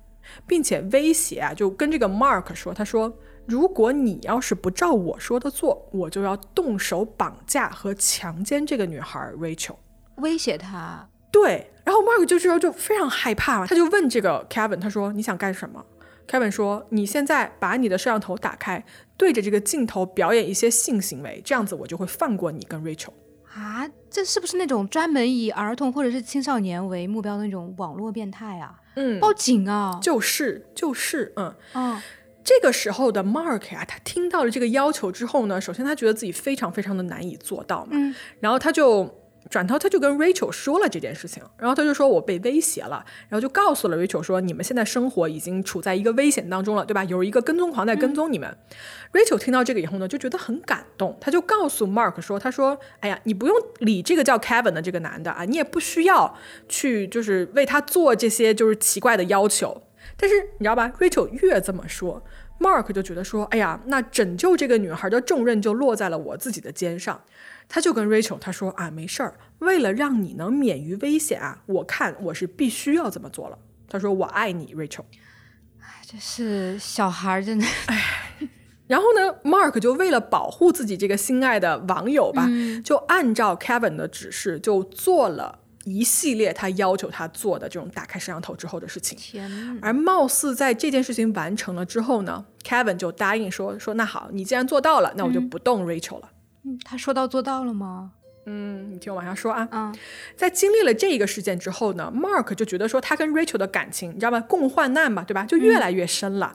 [0.46, 3.14] 并且威胁啊，就跟这个 Mark 说：他说
[3.46, 9.76] 如果你要是不照我说的做，我就要动手绑架和强奸这个女孩 Rachel。
[10.16, 11.08] 威胁他？
[11.30, 11.70] 对。
[11.84, 15.84] 然后 Mark 就这时候就非常害怕，他就问这个 Kevin，他说你想干什么
[16.30, 18.84] ？Kevin 说你现在把你的摄像头打开。”
[19.18, 23.12] 对着这个镜头表演一些性行为，这样子我就会放过你跟 Rachel
[23.52, 23.86] 啊！
[24.08, 28.80] 这是不是那种专门以儿童或者是青少年为目标的那种网络变态啊？
[28.96, 29.98] 嗯，报警啊！
[30.00, 32.00] 就是就是，嗯嗯。
[32.42, 39.04] 这个时候的 Mark 啊，他听到了这个要求之后呢，首先他觉得自己非常非常的难以做到嘛，嗯，然后他就
[39.50, 47.02] 转头他就跟 Rachel 说了这件事情，然后他就说我被威胁了，然后就告诉了 Rachel 说你们现在生活已经处在一个危险当中了，对吧？
[47.04, 48.56] 有一个跟踪狂在跟踪你们。
[49.12, 56.36] Rachel 听到这个以后呢，就觉得很感动，他就告诉 Mark 说，他说，哎呀，你不用理这个叫 Kevin 的这个男的啊，你也不需要
[56.68, 59.82] 去就是为他做这些就是奇怪的要求。
[60.16, 62.22] 但是你知道吧，Rachel 越这么说
[62.60, 67.20] ，Mark 就觉得说，哎呀，那拯救这个女孩的重任就落在了我自己的肩上。
[67.72, 73.56] 他就跟 Rachel 他说啊，没事儿，为了让你能免于危险啊，我看我是必须要这么做了。
[73.88, 75.04] 他说我爱你，Rachel。
[75.78, 78.48] 哎，这是小孩真的，哎。
[78.88, 82.48] 然后呢，Mark 就为了保护自己这个心爱的网友吧，
[82.84, 89.16] 就按照 Kevin 的指示，就做了一系列他要求他做的这种打开摄像头之后的事情。
[89.16, 96.28] 天而貌似在这件事情完成了之后呢，Kevin 就答应说说那好，你既然做到了，那我就不动 Rachel 了。
[96.32, 96.39] 嗯，
[96.84, 98.12] 他说到做到了吗？
[98.46, 99.68] 嗯，你听我往下说啊。
[99.70, 99.94] 嗯，
[100.34, 104.40] 在经历了这一个事件之后呢，Mark 就觉得说他跟 Rachel 的感情，你知道吧？
[104.40, 105.44] 共患难嘛，对吧？
[105.44, 106.54] 就越来越深了。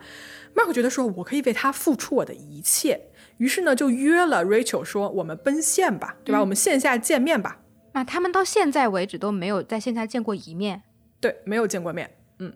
[0.56, 3.00] Mark 觉得说我可以为他付出我的一切，
[3.38, 6.40] 于是呢就约了 Rachel 说我们奔现吧，对吧？
[6.40, 7.60] 我们线下见面吧。
[7.94, 10.82] 那他们到现在为止都没有在线下见过一面。
[11.22, 12.10] 对，没有见过面。
[12.40, 12.52] 嗯，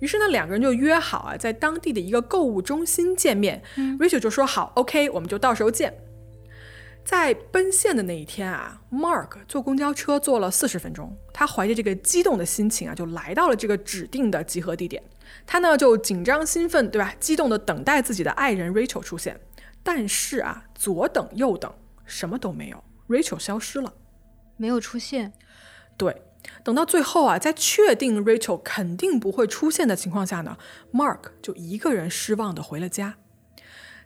[0.00, 3.62] 于是呢两个人就约好啊，在当地的一个购物中心见面。
[3.98, 5.92] Rachel 就说好，OK，我们就到时候见。
[7.08, 15.02] 在奔现的那一天啊，Mark 坐公交车坐了四十分钟，他怀着这个激动的心情啊，就来到了这个指定的集合地点。
[15.46, 17.14] 他呢就紧张兴奋，对吧？
[17.18, 19.40] 激动的等待自己的爱人 Rachel 出现。
[19.82, 21.72] 但是啊，左等右等，
[22.04, 23.94] 什么都没有，Rachel 消失了，
[24.58, 25.32] 没有出现。
[25.96, 26.20] 对，
[26.62, 30.58] 等到最后啊，在确定 Rachel 肯定不会出现的情况下呢
[30.92, 33.14] ，Mark 就一个人失望的回了家。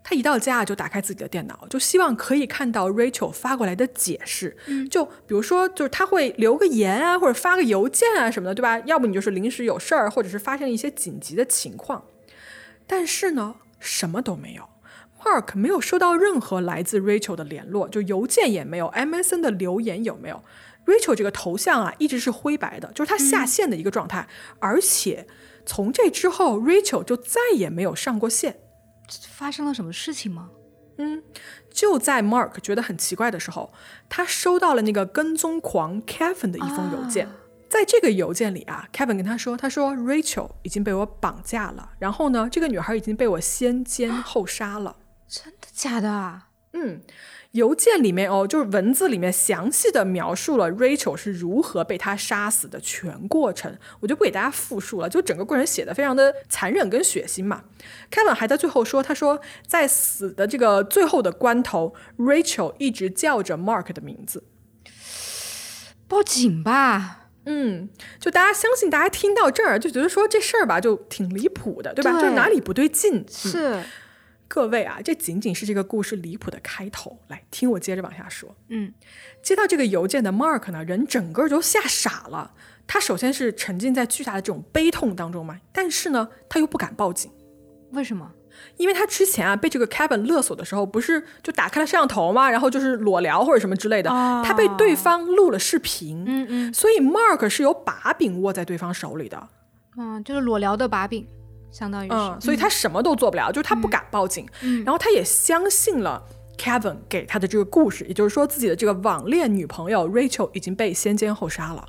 [0.05, 4.57] 他一到家就打开自己的电脑，就希望可以看到 Rachel 发过来的解释。
[4.67, 8.79] 嗯，就比如说，就是他会留个言啊，或者发个邮件啊什么的，对吧？
[8.81, 12.05] 要不你就是临时有事儿，或者是发生一些紧急的情况。
[12.87, 14.69] 但是呢，什么都没有。
[15.25, 20.43] Mark 没有收到任何来自 Rachel 的联络，就邮件也没有，MSN 的留言有没有
[20.85, 24.27] ？Rachel 这个头像啊，一直是灰白的，就是他下线的一个状态。
[24.59, 25.29] 而且
[25.65, 28.57] 从这之后，Rachel 就再也没有上过线。
[29.29, 30.51] 发生了什么事情吗？
[30.99, 31.23] 嗯，
[31.71, 33.73] 就在 Mark 觉得很奇怪的时候，
[34.09, 37.29] 他收到了那个跟踪狂 Kevin 的一封邮件。
[37.69, 46.43] 在这个邮件里啊，Kevin 跟他说：“他说 Rachel 已经被我绑架了，然后呢，这个女孩已经被我先奸后杀了。”真的假的？
[46.75, 47.01] 嗯。
[47.53, 55.09] 邮件里面哦，就是文字里面详细的描述了 Rachel 是如何被他杀死的全过程，我就不给大家复述了。
[55.09, 57.65] 就整个过程写的非常的残忍跟血腥嘛。
[58.11, 64.45] Kevin 还在最后说，他说在死的这个最后的关头，Rachel 一直叫着 Mark 的名字。
[66.09, 72.12] 报警吧，嗯，就大家相信，大家听到这儿就觉得说这事儿吧，就挺离谱的，对吧？
[72.19, 73.25] 对就哪里不对劲？
[73.29, 73.83] 是。
[74.55, 77.19] 各位啊，这仅仅是这个故事离谱的开头。
[77.29, 78.55] 来听我接着往下说。
[78.69, 78.93] 嗯，
[79.43, 82.53] 接到这个邮件的 Mark 呢，人整个就吓傻了。
[82.87, 87.31] 他首先是沉浸在巨大的这种悲痛当中嘛，但是呢，他又不敢报警。
[87.93, 88.31] 为什么？
[88.77, 96.25] 因为他之前啊被这个 Kevin 勒索的时候，不是就打开了摄像头嘛，然后就是裸聊或者什么之类的，他被对方录了视频。
[96.27, 99.49] 嗯嗯，所以 Mark 是有把柄握在对方手里的。
[99.97, 101.27] 嗯，就是裸聊的把柄。
[101.73, 104.47] 相当于是，所以他什么都做不了，就是他不敢报警，
[104.85, 106.23] 然后他也相信了
[106.59, 111.85] Kevin 给他的这个故事，也就是说自己的这个网恋女朋友 Rachel 已经被先奸后杀了，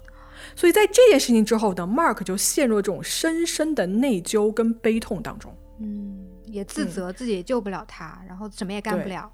[0.56, 9.30] 所以在这件事情之后呢，Mark 就陷入了这种深深的内疚跟悲痛当中，嗯，也自责自己也救不了他，然后什么也干不了。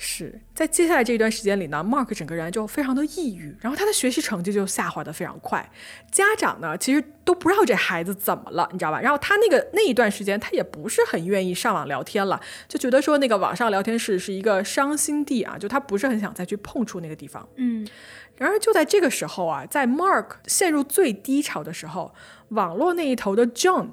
[0.00, 5.68] 是在接下来这一段时间里呢，Mark 整个人就非常的抑郁，然后他的学习成绩就下滑的非常快。
[6.12, 9.00] 家长呢，其实都不知道这孩子怎么了，你知道吧？
[9.00, 17.48] 然后他那个那一段时间，他也不是很愿意上网聊天了，就觉得说那个网上聊天室是一个伤心地啊，就他不是很想再去碰触那个地方。
[17.56, 17.84] 嗯。
[18.36, 22.14] 然而就在这个时候啊，在 Mark 陷入最低潮的时候，
[22.50, 23.88] 网络那一头的 John。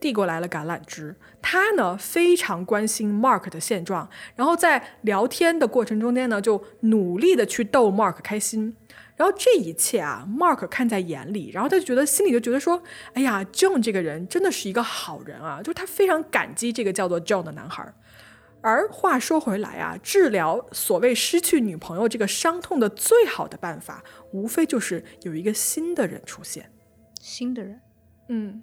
[0.00, 8.74] 递过来了橄榄枝，他呢非常关心 Mark 的现状，然后在聊天的过程中间呢，就努力的去逗 Mark 开心。
[9.14, 17.92] 然后这一切啊，Mark 看在眼里，然后他就觉得心里就觉得说，哎呀，John 这个人真的是一个好人啊，就是他非常感激这个叫做 John 的男孩。
[18.62, 24.02] 而话说回来啊，治疗所谓失去女朋友这个伤痛的最好的办法，
[24.32, 26.72] 无非就是有一个新的人出现，
[27.20, 27.80] 新的人，
[28.30, 28.62] 嗯。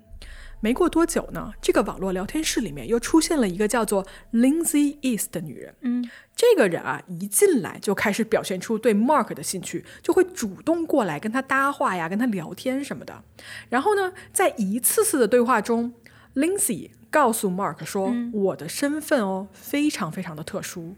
[0.62, 5.76] 没过多久呢，这个网络聊天室里面又出现了一个叫做 Lindsay East 的女人。
[5.82, 13.24] 嗯，这个人啊，一进来就开始表现出对 Mark 的兴趣，就会主动过来跟他搭话呀，跟他聊天什么的。
[13.70, 15.94] 然后呢，在一次次的对话中
[16.36, 20.96] ，Lindsay 告诉 Mark 说：“我的身份哦，非常非常的特殊。”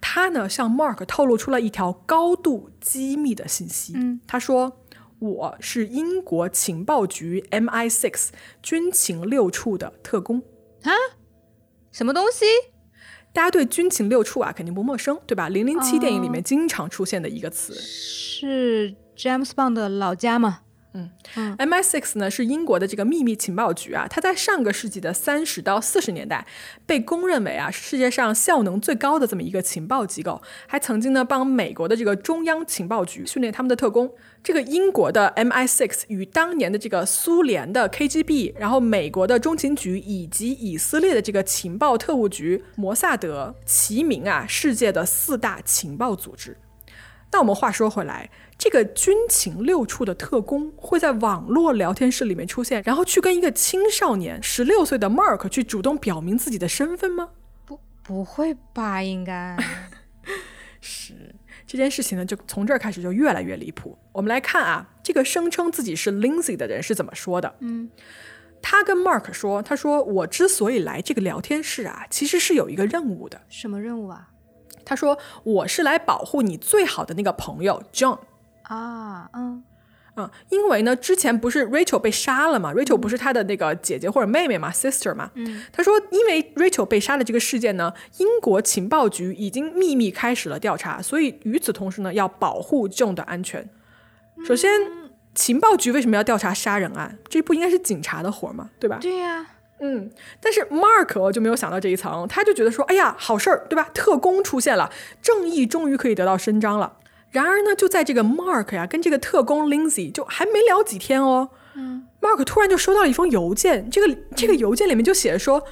[0.00, 3.92] 他呢，向 Mark 透露出了一条高度机密的信息。
[3.94, 4.78] 嗯，他说。
[5.22, 8.30] 我是英国情报局 MI6
[8.60, 10.42] 军情六处的特工
[10.82, 10.90] 啊，
[11.92, 12.44] 什么东西？
[13.32, 15.48] 大家对军情六处啊肯定不陌生，对吧？
[15.48, 20.62] 零零七电影里面经常出现的一个词，是 James Bond 的老家吗？
[20.94, 21.08] 嗯
[21.56, 26.46] ，MI6 呢是英国的这个秘密情报局啊，它在上个世纪的三十到四十年代
[26.84, 34.12] 被公认为啊是世界上效能最高的这么一个情报机构，还曾经呢帮美国的这个中央情报局训练他们的特工。
[34.42, 46.58] 这个英国的 MI6 与当年的这个苏联的 KGB，然后美国的中情局以及以色列的这个情报特务局摩萨德齐名啊，世界的四大情报组织。
[47.30, 48.28] 那我们话说回来，
[48.58, 57.30] 这个军情六处的特工会在网络聊天室里面出现，然后去跟一个青少年十六岁的 Mark 去主动表明自己的身份吗？
[57.64, 59.00] 不，不会吧？
[59.02, 59.56] 应该
[60.82, 61.36] 是。
[61.66, 63.96] 这件事情呢，就从这儿开始就越来越离谱。
[64.12, 67.54] 我们来看啊，这个声称自己是 Lindsay 的人是怎么说的？
[67.60, 67.90] 嗯，
[68.60, 73.40] 他跟 Mark 说：“他说我之所以来这个聊天室啊，其实是有一个任务的。
[73.48, 74.28] 什么任务啊？
[74.84, 78.18] 他说我是来保护你最好的那个朋友 John
[78.64, 79.64] 啊，嗯。”
[80.16, 85.30] 嗯，因为呢，之前不是 Rachel 被杀了嘛？Rachel 不是他的那个姐姐或者妹妹嘛，sister 嘛。
[85.34, 93.68] 嗯，他说，因为 Rachel 被杀的这个事件呢，英国情报局已经秘密开始了调查，所以与此同时呢，要保护 John 的安全。
[94.46, 94.70] 首先，
[95.34, 97.18] 情报局为什么要调查杀人案？
[97.28, 98.70] 这不应该是警察的活吗？
[98.78, 98.98] 对吧？
[99.00, 99.46] 对呀。
[99.80, 100.08] 嗯，
[100.40, 103.88] 但是 Mark 就没有想到这一层，他就觉得说，哎呀，好事儿，对吧？
[103.92, 104.88] 特工出现了，
[105.20, 106.98] 正义终于可以得到伸张了。
[107.32, 115.64] 然而呢，就在这个 Mark 呀跟这个特工 Lindsay 就还没聊几天哦，嗯，Mark 突然就收到了一封邮件，这个这个邮件里面就写着说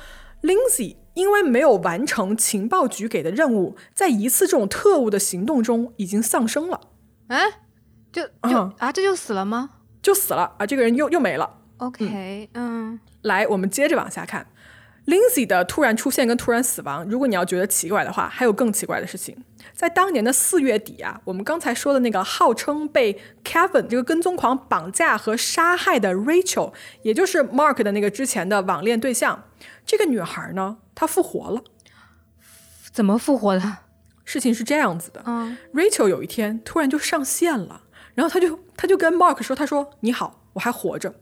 [0.42, 6.81] ，Lindsay 因为没有完成情报局给的任务，在一次这种特务的行动中已经丧生了。
[7.29, 7.44] 哎，
[8.11, 9.70] 就就啊，这就死了吗？
[10.01, 11.59] 就死了啊，这个人又又没了。
[11.77, 14.46] OK，嗯，来，我们接着往下看。
[15.11, 19.37] Lindsay 的突然出现跟突然死亡，如果你要觉得奇怪的话，还有更奇怪的事情。
[19.75, 29.44] 在当年的四月底啊，我们刚才说的那个号称被 Kevin 这个跟踪狂绑架和杀害的 Rachel，也就是 Mark 的那个之前的网恋对象，
[29.85, 31.62] 这个女孩呢，她复活了。
[32.92, 33.79] 怎么复活的？
[34.25, 37.83] 事情是这样子的，嗯，Rachel 有一天突然就上线了，
[38.14, 41.12] 然后她就她就跟 Mark 说，她说你好，我还活着。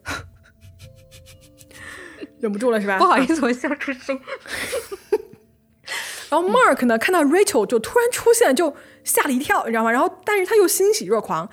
[2.41, 2.99] 忍不住了是吧？
[2.99, 4.19] 不好意思，我笑出声。
[6.31, 9.91] 然后 Mark 呢，看到 Rachel 就突然出现，就吓了一跳，你知道吗？
[9.91, 11.49] 然后，但是他又欣喜若狂。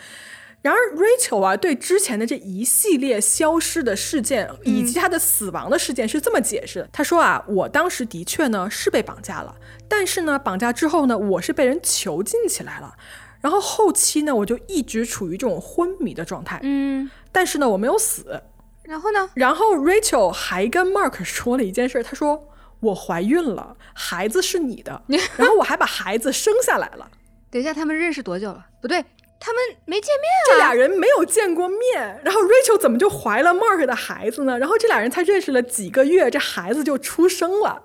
[0.62, 9.56] 然而 Rachel 啊，对之前的这一系列消失的事件以及他的死亡的事件是这么解释：他说啊，我当时的确呢是被绑架了，
[9.88, 12.96] 但是呢，绑架之后呢，我是被人囚禁起来了。
[13.42, 16.60] 然后后期呢，我就一直处于这种昏迷的状态。
[16.64, 18.42] 嗯，但是呢，我没有死。
[18.86, 19.30] 然后呢？
[19.34, 22.48] 然后 Rachel 还跟 Mark 说了一件事，他说
[22.80, 25.02] 我怀孕了，孩子是你的，
[25.38, 27.10] 然后我还把孩子生下来了。
[27.50, 28.66] 等一下，他们认识多久了？
[28.82, 29.04] 不对，
[29.40, 30.48] 他们没见面啊。
[30.52, 34.60] 这俩人没有见过面，然后 Rachel 怎么就怀了 Mark 的孩子呢？
[34.60, 37.82] 然后这俩人才认识了几个月，这孩子就出生了。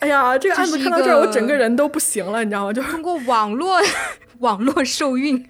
[0.00, 2.72] 哎呀，这个案子看到这儿，我整个人都不行了，你知道吗？
[2.72, 3.80] 就通过网络
[4.40, 5.48] 网络受孕。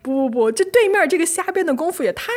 [0.00, 2.32] 不不不，这对面这个瞎编的功夫也太……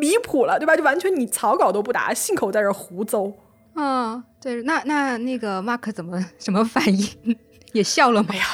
[0.00, 0.74] 离谱了，对吧？
[0.74, 3.32] 就完全你草稿都不打，信口在这胡诌。
[3.74, 7.38] 嗯，对，那那那个 Mark 怎么什么反应？
[7.72, 8.30] 也笑了吗？
[8.32, 8.44] 哎呀，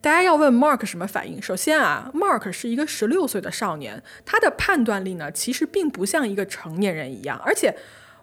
[0.00, 1.40] 大家要问 Mark 什么反应？
[1.40, 7.40] 首先啊，Mark 是一个十六岁的少年，他的判断力呢，其实并不像一个成年人一样。
[7.44, 7.76] 而且，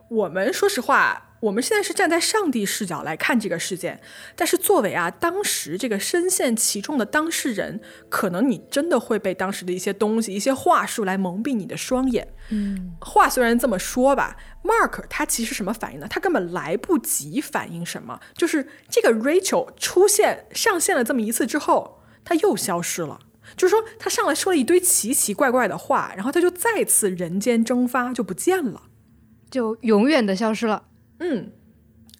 [0.09, 1.29] 我们说实话。
[1.43, 3.99] 我们现在是站在上帝视角来看这个事件，
[4.33, 12.33] 但是作为啊当时这个深陷其中的当事人，可能你真的会被当时的一些东西、一些话术来蒙蔽你的双眼。
[12.49, 16.07] 嗯，话虽然这么说吧，Mark 他其实什么反应呢？
[16.09, 23.19] 他根本来不及反应什么，就是这个 Rachel 出现上线了这么一次之后，他又消失了。
[23.57, 28.83] 就是说他上来说了一堆奇奇怪怪的话，然后他就再次人间蒸发，就不见了，
[29.51, 30.83] 就永远的消失了。
[31.25, 31.51] 嗯，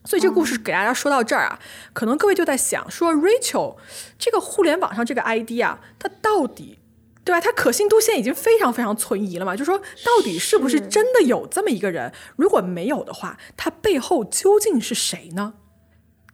[0.06, 1.60] 所以这个故事给大家说到这儿啊，
[1.91, 3.76] 可能各位就在想说，Rachel
[4.18, 6.80] 这个互联网上这个 ID 啊，它到底
[7.26, 7.41] 对吧？
[7.41, 12.14] 它可信度现在已经非常非常存疑了嘛，就说到底是不是真的有这么一个人？
[12.38, 15.56] 如果没有的话，他背后究竟是谁呢？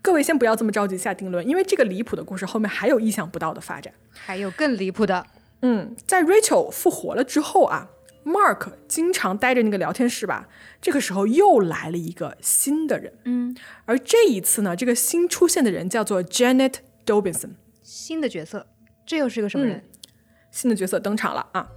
[0.01, 3.93] 各位先不要这么着急下定论，因为这个离谱的故事后面还有意想不到的发展。
[4.13, 5.25] 还有更离谱的，
[5.63, 7.89] 嗯，在 Rachel 复活了之后啊
[8.25, 10.47] ，Mark 经常待着那个聊天室吧，
[10.81, 13.55] 这个时候又来了一个新的人，嗯，
[13.85, 17.51] 而这一次呢，这个新出现的人叫做 Janet Dobinson。
[17.81, 18.67] 新的角色，
[19.05, 19.83] 这又是个什么人？
[20.51, 21.69] 新的角色登场了啊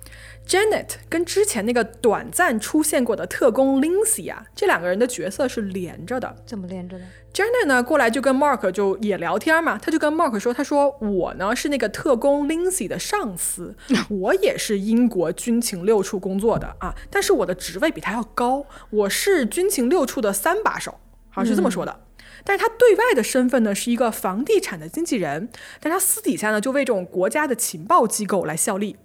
[0.46, 6.34] ！Janet 跟之前那个短暂出现过的特工 Lindsay 啊，这两个人的角色是连着的。
[6.46, 13.76] 怎么连着的？Janet 呢过来就跟 Mark 就也聊天嘛，他就跟 Mark 说，他说我呢是那个特工 Lindsay 的上司，
[14.08, 20.98] 我也是英国军情六处工作的啊，但是我的职位比他要高，我是军情六处的三把手，
[21.30, 22.00] 好像是这么说的。
[22.44, 25.48] 但是他对外的身份呢是一个房地产的经纪人，
[25.80, 28.96] 但他私底下呢就为这种国家的情报机构来效力。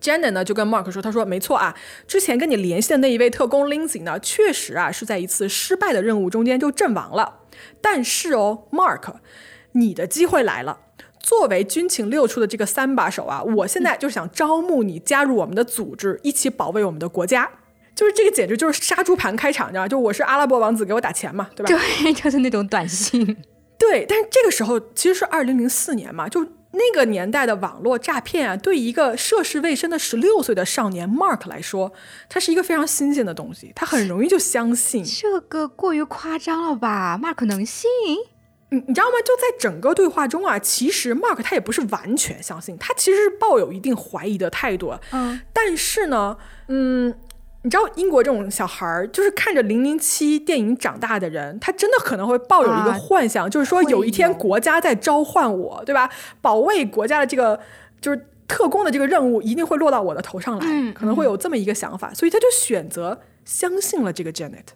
[0.00, 1.74] Janet 呢就跟 Mark 说，他说没错啊，
[2.06, 7.40] 之前跟你联系的那一位特工 Lindsay 呢，确实啊是在一次失败的任务中间就阵亡了。
[7.80, 9.14] 但是哦，Mark，
[9.72, 10.80] 你的机会来了。
[11.18, 17.50] 作为军情六处的这个三把手啊，我现在就想招募你加入我们的组织，一起保卫我们的国家。
[17.94, 19.88] 就是这个简直就是杀猪盘开场，你知道吗？
[19.88, 21.72] 就我是阿拉伯王子，给我打钱嘛，对吧？
[22.02, 23.24] 对， 就是那种短信。
[23.78, 31.92] 对，但是这个时候其实是二零零四年嘛，就那个年代的网络诈骗啊，对一个涉世未深的十六岁的少年 Mark 来说，
[32.28, 35.04] 它是一个非常新鲜的东西，他很容易就相信。
[35.04, 37.90] 这个过于夸张了吧？Mark 能信？
[38.70, 39.18] 你你知道吗？
[39.24, 44.94] 就在整个对话中啊，其实 Mark 他也不是完全相信，他其实是抱有一定怀疑的态度。
[45.12, 46.36] 嗯，但是呢，
[46.68, 47.14] 嗯。
[47.64, 56.10] 你知道英国这种小孩儿，就是看着《零零七》电影长大的人，他真的可能会抱有一个幻想，啊、就是说有一天国家在召唤我，对吧？
[56.42, 57.58] 保卫国家的这个
[58.02, 64.66] 就是特工的这个任务一定会落到我的头上来，嗯、可能会有这么一个想法，所以他就选择相信了这个 Janet。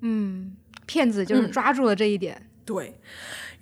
[0.00, 2.34] 嗯，骗子就是抓住了这一点。
[2.40, 3.00] 嗯、对。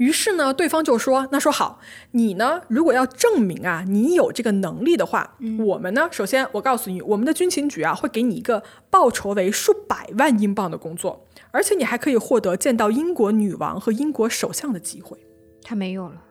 [0.01, 1.79] 于是呢，对方就说：“那说好，
[2.13, 15.19] 你呢，如果要证明啊，你有这个能力的话，嗯、我们呢，首先我告诉你，我们的军情局啊，会给你一个报酬为数百万英镑的工作，而且你还可以获得见到英国女王和英国首相的机会。”
[15.63, 16.23] 他没有了。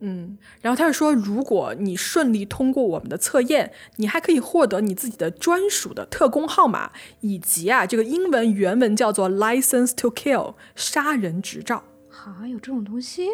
[0.00, 11.84] 嗯，然后他就说，如果你顺利通过我们的测验，你还可以获得你自己的专属的特工号码，以及啊，这个英文原文叫做 “license to kill” 杀人执照。
[12.24, 13.28] 啊，有这种东西？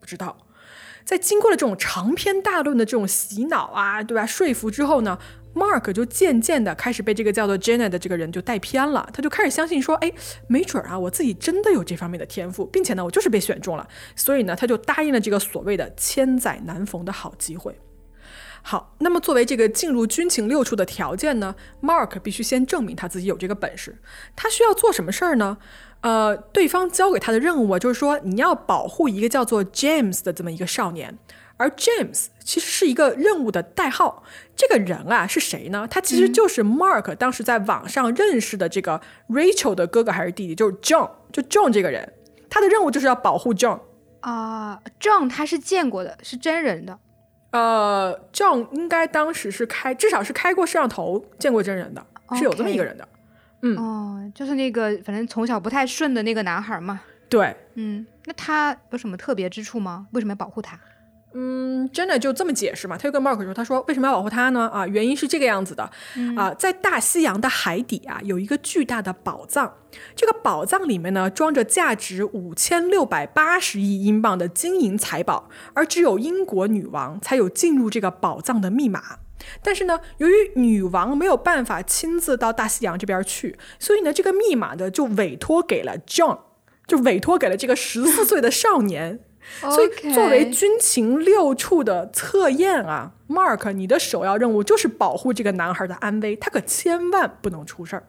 [0.00, 0.36] 不知道。
[1.04, 4.24] 在经过了这种长篇大论的这种洗脑啊，对吧？
[4.24, 5.18] 说服之后呢
[5.54, 9.06] ，Mark 就渐渐的开始被这个叫做 Janet 的这个人就带偏了。
[9.12, 10.10] 他就开始相信说，哎，
[10.48, 13.86] 没准啊，我自己真的有这方面的天赋，并且呢，我就是被选中了。
[14.16, 17.78] 所以呢，他就答应了这个所谓的千载难逢的好机会。
[18.62, 23.98] 好，那么作为这个进入军情六处的条件呢，Mark 必须先证明他自己有这个本事。
[24.34, 25.58] 他需要做什么事儿呢？
[26.04, 31.18] 呃，对方交给他的任务啊，就是说你要保护一个叫做 James 的这么一个少年，
[31.56, 34.22] 而 James 其实是一个任务的代号。
[34.54, 35.88] 这个人啊是谁呢？
[35.90, 39.00] 他其实就是 Mark 当时在网上认识的这个
[39.30, 42.12] Rachel 的哥哥还是弟弟，就是 John，就 John 这个人，
[42.50, 43.80] 他的任务就是要保护 John。
[44.20, 46.98] 啊、uh, John 他是见过的，是真人的。
[47.52, 52.38] 呃，John 应该当时是开，至少是开过摄像头，见过真人的，okay.
[52.40, 53.08] 是有这么一个人的。
[53.66, 57.00] 嗯，哦，就是那个反正从小不太顺的那个男孩嘛。
[57.30, 60.06] 对，嗯，那他有什么特别之处吗？
[60.12, 60.78] 为什么要保护他？
[61.36, 62.96] 嗯，真的就这么解释嘛？
[62.96, 64.68] 他就跟 Mark 说，他说为什么要保护他呢？
[64.68, 69.72] 啊，原因是这个样子的，嗯、啊，在大西洋的海底啊，有一个巨大的宝藏，
[70.14, 79.16] 这个宝藏里面呢，装着价值五千六百八十亿英镑的金银财宝，而只有英国女王才有进入这个宝藏的密码。
[79.62, 86.38] 但是呢，由于女王没有办法亲自到大西洋这边去，所以呢，这个密码呢就委托给了 John，
[86.86, 89.20] 就委托给了这个十四岁的少年。
[89.60, 98.08] 所以，作为军情六处的测验啊，Mark，你的首要任务就是保护这个男孩的安危，他可千万不能出事儿。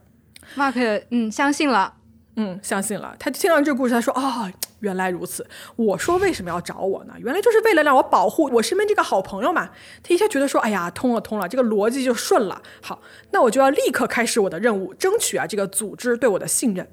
[0.56, 1.96] Mark，嗯，相信了，
[2.36, 3.16] 嗯，相信了。
[3.20, 5.48] 他听到这个故事，他说：“哦，原来如此。
[5.76, 7.14] 我说为什么要找我呢？
[7.20, 9.70] 原来就是为了让我保护我身边这个好朋友嘛。”
[10.04, 12.62] 他一下觉得说：“哎呀，通了，通了，这个逻辑就顺了。
[12.82, 16.88] 好，那我就要立刻开始我的任务，争取啊这个组织对我的信任。”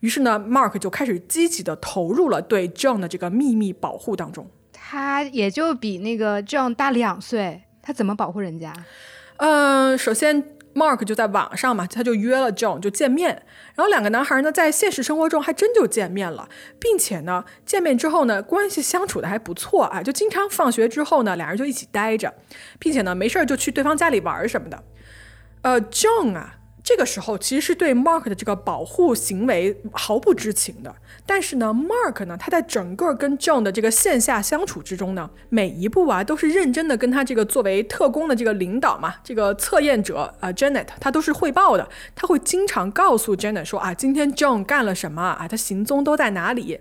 [0.00, 4.48] 于是呢，Mark 就开始积极的投入了对 John 的这个秘密保护当中。
[4.72, 8.72] 他也就比那个 John 大两岁，他怎么保护人家？
[9.38, 10.40] 嗯、呃，首先
[10.74, 13.42] Mark 就在网上嘛，他就约了 John 就见面，
[13.74, 16.48] 然后两个男孩呢在现实生活中还真就见面了，
[16.80, 22.34] 并且呢见面之后呢关系相处的还不错啊，就经常放学之后呢俩人就一起待着，
[22.78, 24.82] 并且呢没事儿就去对方家里玩什么的。
[25.62, 26.56] 呃，John 啊。
[26.84, 46.80] 这个时候其实是对 Mark 的这个保护行为毫不知情的，但是呢，Mark 呢，他在整个跟 John 的这个线下相处之中呢，每一步啊都是认真的跟他这个作为特工的这个领导嘛，这个测验者啊 Janet，他都是汇报的，他会经常告诉 Janet 说啊，今天 John 干了什么啊，他行踪都在哪里。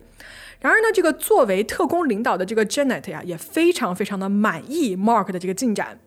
[0.59, 5.99] 然而呢，这个作为特工领导的这个 Janet 呀，也非常非常的满意 Mark 的这个进展。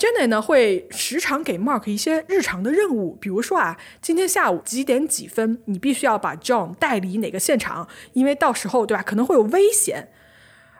[0.00, 10.08] Jenny 呢会时常给 Mark 一些日常的任务，比如说啊，今天下午几点几分，你必须要把 John 带离哪个现场，因为到时候对吧，可能会有危险。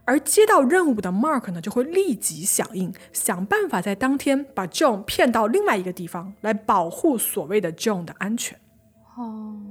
[0.07, 8.59] 而接到任务的 Mark 呢，就会立即响应，想办法在当天把 John 骗到另外一个地方，来保护所谓的 John 的安全。
[9.18, 9.70] 哦。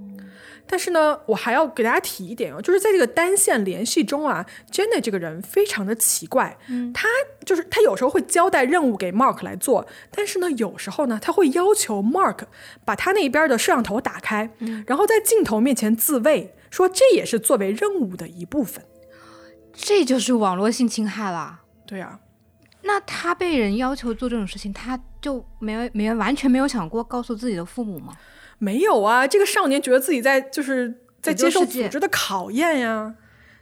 [0.72, 7.08] 但是呢，我还要给大家提一点哦，就是在这个单线联系中啊，Jenny 这个人非常的奇怪，嗯，他
[7.44, 12.42] 就是他有时候会交代任务给 Mark 来做，但是呢，有时候呢，他会要求 Mark
[12.86, 18.86] 把他那边的摄像头打开，嗯，然后在镜头面前自慰，说这也是作为任务的一部分，
[19.74, 21.62] 这就是网络性侵害了。
[21.88, 22.20] 对啊，
[22.84, 28.14] 那他被人要求做这种事情，他就没有没完全没有想过告诉自己的父母吗？
[28.60, 33.16] 没有啊，这个少年觉得自己在就是在接受组织的考验呀，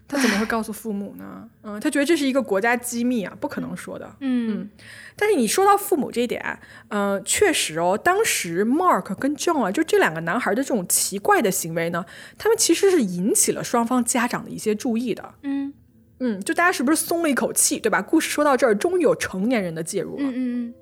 [0.07, 1.47] 他怎么会告诉父母呢？
[1.63, 4.15] 嗯，他觉得这是一个国家机密啊，不可能说的。
[4.21, 4.69] 嗯，
[5.15, 12.05] 但是你说到父母这一点，嗯，确实哦，当时 Mark 跟 John 啊，就这两个男孩的这种奇怪的行为呢，
[12.37, 15.35] 他们其实是引起了双方家长的一些注意的。
[15.43, 15.73] 嗯
[16.19, 18.01] 嗯，就大家是不是松了一口气，对吧？
[18.01, 20.23] 故事说到这儿，终于有成年人的介入了。
[20.23, 20.73] 嗯嗯嗯。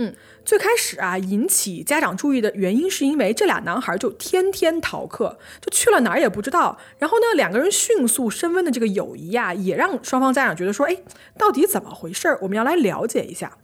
[0.00, 6.78] 嗯，最开始啊，引起家长注意的原因是因为这俩男孩就天天逃课，就去了哪儿也不知道。
[6.98, 10.96] 然后呢，两个人迅速升温的这个友谊啊，也让双方家长觉得说，哎，
[11.36, 12.38] 到底怎么回事儿？
[12.42, 13.58] 我们要来了解一下。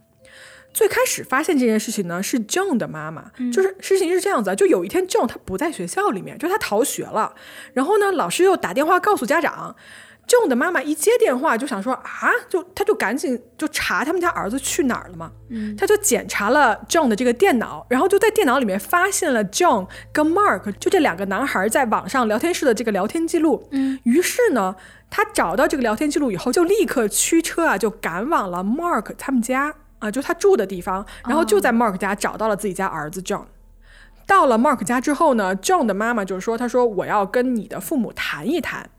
[0.73, 7.33] 最开始发现这件事情呢，是 John 的妈妈，就是事情是这样子，就有一天 John 他不在学校里面，就他逃学了。
[7.71, 9.73] 然后呢，老师又打电话告诉家长。
[10.27, 15.31] John 的妈妈一接电话就想说啊，就他就赶紧就查他们家儿子去哪儿了嘛。
[15.49, 23.67] 嗯，他就检查了 John 的这个电脑，然后就在电脑里面发现了 John 跟 Mark 就这两个男孩在网上聊天室的这个聊天记录。
[23.71, 24.75] 嗯，于是呢，
[25.11, 33.45] 他找到这个聊天记录以后，就立刻驱车啊，就赶往了 Mark 他们家啊，就他住的地方，然后就在 Mark 家找到了自己家儿子 John。
[34.25, 38.89] 到了 Mark 家之后呢，John 的妈妈就是说，他说我要跟你的父母谈一谈。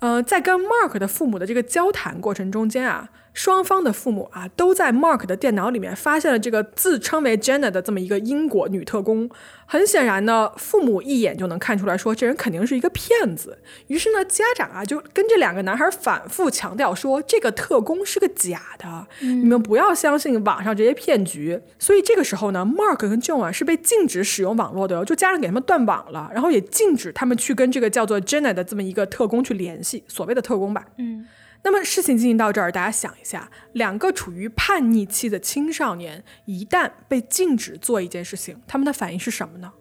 [0.00, 3.08] 呃，在跟 Mark 的父母的这个交谈过程中间啊。
[3.32, 9.30] 双方的父母啊，都在 Mark 的电脑里面发现了这个自称为 Jenna 的这么一个英国女特工。
[9.66, 13.56] 很显然呢，父母一眼就能看出来说，这人肯定是一个骗子。
[13.86, 21.60] 于是呢，家长啊就跟这两个男孩反复强调说，这个特工是个假的，你们不要相信网上这些骗局。
[21.78, 30.84] 所以这个时候呢，Mark 跟 John 啊是被禁止使用网络的，就家长给他们断网了，然后也禁止他们去跟这个叫做 Jenna 的这么一个特工去联系，所谓的特工吧。
[30.98, 31.24] 嗯。
[31.62, 39.72] 那么事情进行到这儿，大家想一下，两个处于叛逆期的青少年，一旦被禁止做一件事情，他们的反应是什么呢？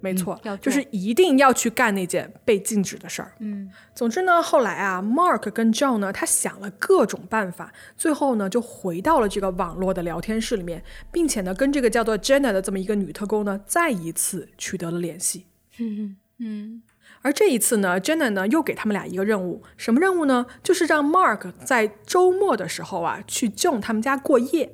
[0.00, 3.32] 没错，就是一定要去干那件被禁止的事儿。
[3.40, 15.46] 嗯，总之呢，后来啊，Mark 跟 John 呢，他想了各种办法，最后呢，就回到了这个网络的聊天室里面，并且呢，跟这个叫做 Jenna 的这么一个女特工呢，再一次取得了联系。
[15.78, 16.82] 嗯嗯。
[17.22, 20.46] 而这一次呢，Jenna 呢又给他们俩一个任务，什么任务呢？
[20.62, 24.72] 就是让 Mark 在周末的时候啊去 John 他们家过夜。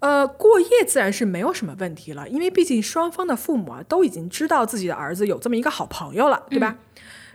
[0.00, 6.78] 呃，过夜自然是没有什么问题了，因为毕竟双方的父母啊都已经知道自己的儿子有这么一个好朋友了，对吧？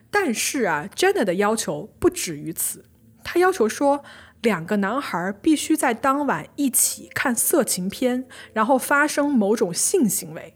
[0.10, 2.86] 但是啊，Jenna 的要求不止于此，
[3.24, 4.04] 他要求说
[4.42, 10.56] 两个男孩必须在当晚一起看色情片，然后发生某种性行为。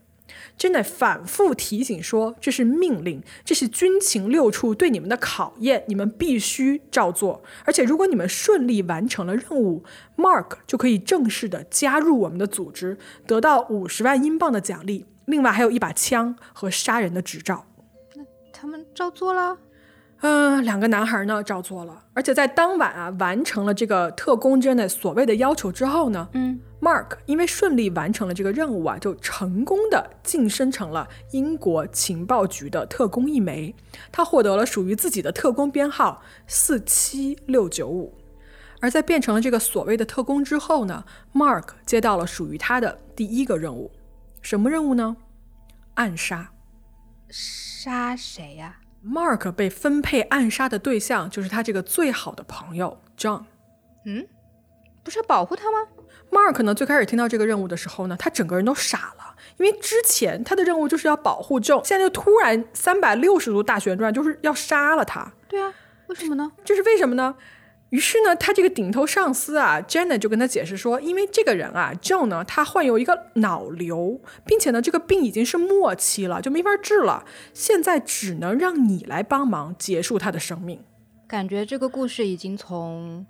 [0.60, 7.41] 真的反复提醒说，这是命令，这是军情六处对你们的考验，你们必须照做。
[7.64, 9.86] 而且，如果你们顺利完成了任务
[10.18, 17.66] ，Mark 就可以正式的加入我们的组织，得到五十万英镑的奖励，另外还有一把枪和杀人的执照。
[18.16, 19.57] 那他们照做了？
[20.22, 26.59] 嗯，两个男孩呢照做了，而且在当晚啊完成了这个特工真的所谓的要求之后呢，嗯。
[26.82, 33.76] Mark 因为顺利完成了这个任务啊，就成功的晋升成了英国情报局的特工一枚。
[34.13, 38.15] 他获得了属于自己的特工编号四七六九五。
[38.80, 41.03] 而在变成了这个所谓的特工之后呢
[41.34, 43.91] ，Mark 接到了属于他的第一个任务。
[44.41, 45.17] 什么任务呢？
[45.95, 46.51] 暗杀。
[47.30, 53.43] 杀谁呀、Mark 被分配暗杀的对象就是他这个最好的朋友 John。
[54.06, 54.28] 嗯
[55.04, 55.78] 不是要保护他吗
[56.30, 65.74] ？Mark 呢，最开始听到这个任务的时候呢，他整个人都傻了，因为之前他的任务就是要保护 John，现在就突然三百六十度大旋转，就是要杀了他，对啊，
[66.08, 66.52] 为什么呢？
[66.64, 67.34] 这是为什么呢？
[67.90, 80.80] 于是呢，他这个顶头上司啊，Jenna 就跟他解释说，因为这个人啊，John 呢，他患有一个脑瘤，并且呢，这个病已经是末期了，就没法治了，现在只能让你来帮忙结束他的生命。
[81.28, 83.26] 感觉这个故事已经从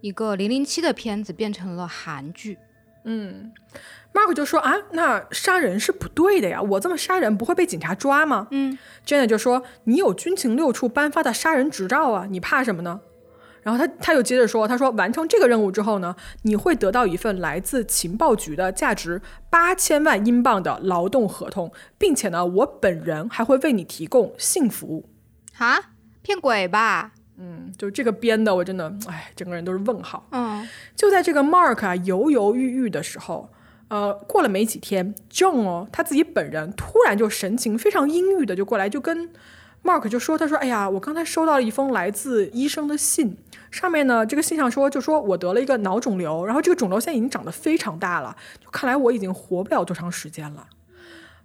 [0.00, 2.56] 一个零零七的片子变成了韩剧。
[3.04, 3.52] 嗯
[4.12, 8.48] Mark 就说啊，那杀人是不对的呀，我这么杀人不会被警察抓吗？
[8.50, 13.00] 嗯，Jenna 就说你有军情六处颁发的杀人执照啊，你怕什么呢？
[13.62, 25.08] 然后他他又接着说，他说完成这个任务之后呢，你会得到一份来自情报局的价值八千万英镑的劳动合同，并且呢，我本人还会为你提供性服务。
[25.54, 25.90] 哈，
[26.22, 27.12] 骗鬼吧？
[27.36, 30.26] 嗯，就这个编的，我真的，哎，整个人都是问号。
[30.32, 33.48] 嗯就在这个 Mark 啊犹犹豫豫的时候，
[33.88, 39.30] 呃，过了没几天，John 哦他自己本人突然就神情非常阴郁的就过来，就跟
[39.88, 43.38] Mark 就说：“他说，哎呀，我刚才收到了一封来自医生的信，
[43.70, 50.66] 上面呢，这个信上说，就说我得了一个脑肿瘤，然后这个肿瘤现在已经长得非常大了，就看来我已经活不了多长时间了。”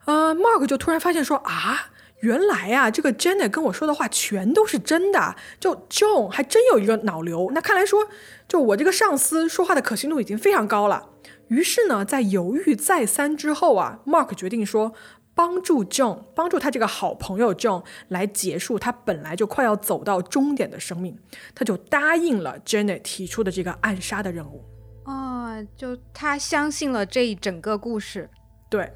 [0.04, 1.92] 呃，Mark 就突然发现说啊。
[2.20, 5.36] 原来啊，这个 Janet 跟我说的话全都是真的。
[5.60, 8.08] 就 John 还真有一个脑瘤，那看来说，
[8.48, 11.10] 就我这个上司说话的可信度已经非常高了。
[11.50, 14.94] 于是呢，在犹豫再三之后啊，Mark 决定说，
[15.36, 21.18] 帮助 John，帮助他这个好朋友 John 来结束他本来就快要走到终点的生命。
[21.56, 24.64] 他就答应了 Janet 提出的这个暗杀的任务。
[25.06, 28.30] 哦，就他相信了这一整个故事。
[28.70, 28.92] 对，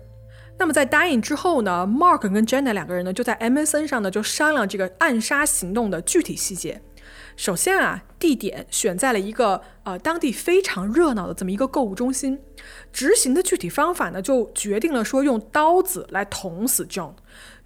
[0.58, 6.82] 那么在答应之后呢，Mark 跟 Janet 两个人呢就在 MSN 上呢就商量这个暗杀行动的具体细节。
[7.38, 12.40] 首先啊，地点选在了一个呃当地非常热闹的这么一个购物中心。
[12.92, 17.14] 执行的具体方法呢，就决定了说用刀子来捅死 John。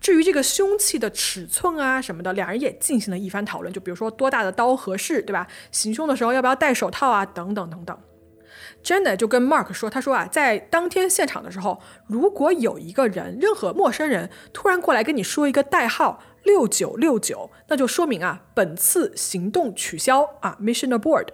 [0.01, 3.73] 至于这个凶器的尺寸啊什么的，两人也进行了一番讨论。
[3.73, 5.47] 就比如说多大的刀合适，对吧？
[5.71, 7.97] 行凶的时候要不要戴手套啊，等等等等。
[8.83, 21.27] Jenna 就跟 Mark 说：“他说啊，在当天现场的时候，如果有一个人，任何陌生人突然过来跟你说一个代号六九六九，那就说明啊，本次行动取消啊，mission abort。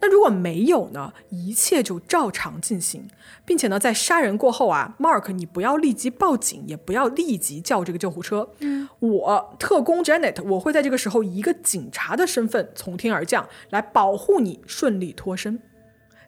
[0.00, 3.08] 那如果没有呢，一切就照常进行，
[3.44, 8.48] 并且呢，在杀人过后啊，Mark 你不要立即报警，也不要立即叫这个救护车。
[8.60, 15.60] 嗯，我特工 Janet，我会在这个时候以一个警察的身份从天而降，来保护你顺利脱身。”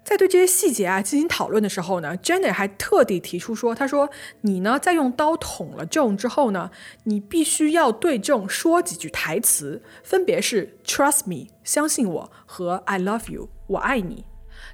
[0.03, 6.71] 在对这些细节啊进行讨论的时候呢，Janet 还特地提出说：“他说你呢在用刀捅了 John 之后呢，
[7.05, 14.25] 你必须要对 John 说几句台词，分别是 ‘Trust me’，相信我和 ‘I love you’，我爱你。”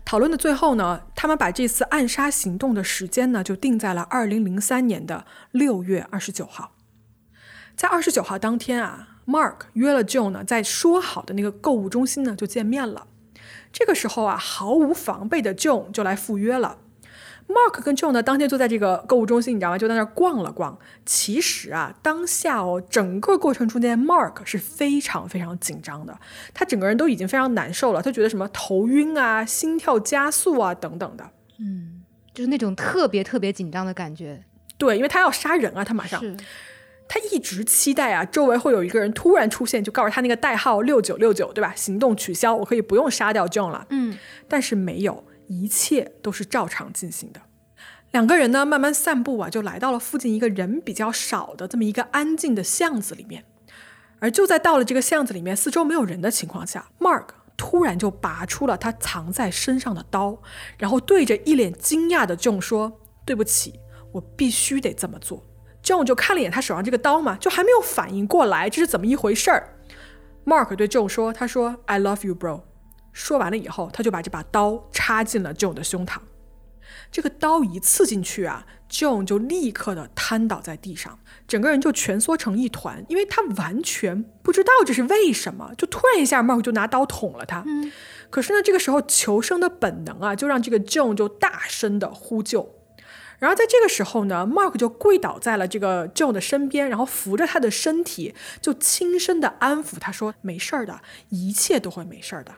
[0.05, 6.72] 讨论的最后呢，他们把这次暗杀行动的时间呢就定在了二零零三年的六月二十九号。
[7.77, 13.07] 在二十九号当天啊，Mark 约了 John 呢在说好的那个购物中心呢就见面了。
[13.79, 16.79] 这个时候啊，毫无防备的 John 就来赴约了。
[17.47, 19.77] Mark 跟 John 呢，当天就在这个购物中心，你知道吗？
[19.77, 20.79] 就在那儿逛了逛。
[21.05, 26.18] 其实啊，当下哦，整个过程中间，Mark 是非常非常紧张的，
[26.55, 31.31] 他整个人都已经非常难受了，他觉得什么头晕啊、心跳加速啊等等的。
[31.59, 32.03] 嗯
[32.33, 34.43] 就是那种特别特别紧张的感觉。
[34.79, 36.22] 对，因为他要杀人啊，他马上。
[37.09, 41.73] 是，他一直期待啊，周围会有一个人突然出现，就告诉他那个代号六九六九，对吧？
[41.77, 43.87] 行动取消，我可以不用杀掉 John 了。
[43.91, 47.41] 嗯，但是没有，一切都是照常进行的。
[48.13, 53.45] 两个人呢，慢慢散步啊，就来到了附近一个人比较少的这么一个安静的巷子里面。
[54.19, 57.27] 而就在到了这个巷子里面，四周没有人的情况下，Mark
[57.57, 60.41] 突然就拔出了他藏在身上的刀，
[60.79, 63.81] 然后对着一脸惊讶的 John 说：“对不起，
[64.13, 65.45] 我必须得这么做。”
[65.87, 69.76] John 就看了一眼他手上这个刀嘛，就还没有反应过来这是怎么一回事儿。
[70.45, 72.62] Mark 对 John 说：“他说 I love you, bro。”
[73.14, 76.18] 说完了以后，他就把这把刀插进了 John 的胸膛。
[77.12, 87.62] 这个刀一刺进去啊，John 就立刻的瘫倒在地上，整个人就蜷缩成一团，因为他完全不知道这是为什么，就突然一下，Mark 就拿刀捅了他。
[87.64, 87.93] 嗯，
[88.28, 92.74] 可是呢，这个时候求生的本能啊，就让这个 John 就大声的呼救。
[93.39, 102.53] 然后在这个时候呢，Mark 就跪倒在了这个 John 的身边，然后扶着他的身体，就轻声的安抚他说：“没事儿的，一切都会没事儿的。”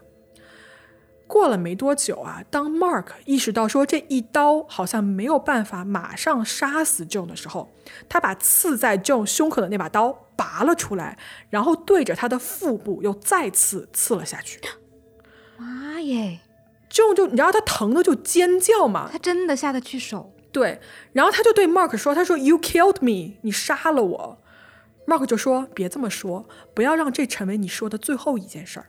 [1.26, 7.68] 过了没多久啊，当 Mark 意识到说这一刀好像没有办法马上杀死 John 的时候，
[8.08, 11.18] 他把刺在 John 胸口的那把刀拔了出来，
[11.50, 14.58] 然后对着他的腹部又再次刺了下去。
[15.58, 16.40] 妈耶
[16.90, 20.32] ！John 就你知道他疼的就尖叫嘛，他真的下得去手？
[20.50, 20.80] 对，
[21.12, 24.42] 然后他就对 Mark 说：“他说 You killed me，你杀了我。
[25.06, 28.86] ”Mark 就说：“别这么说，不要让这成为你说的最后一件事儿。”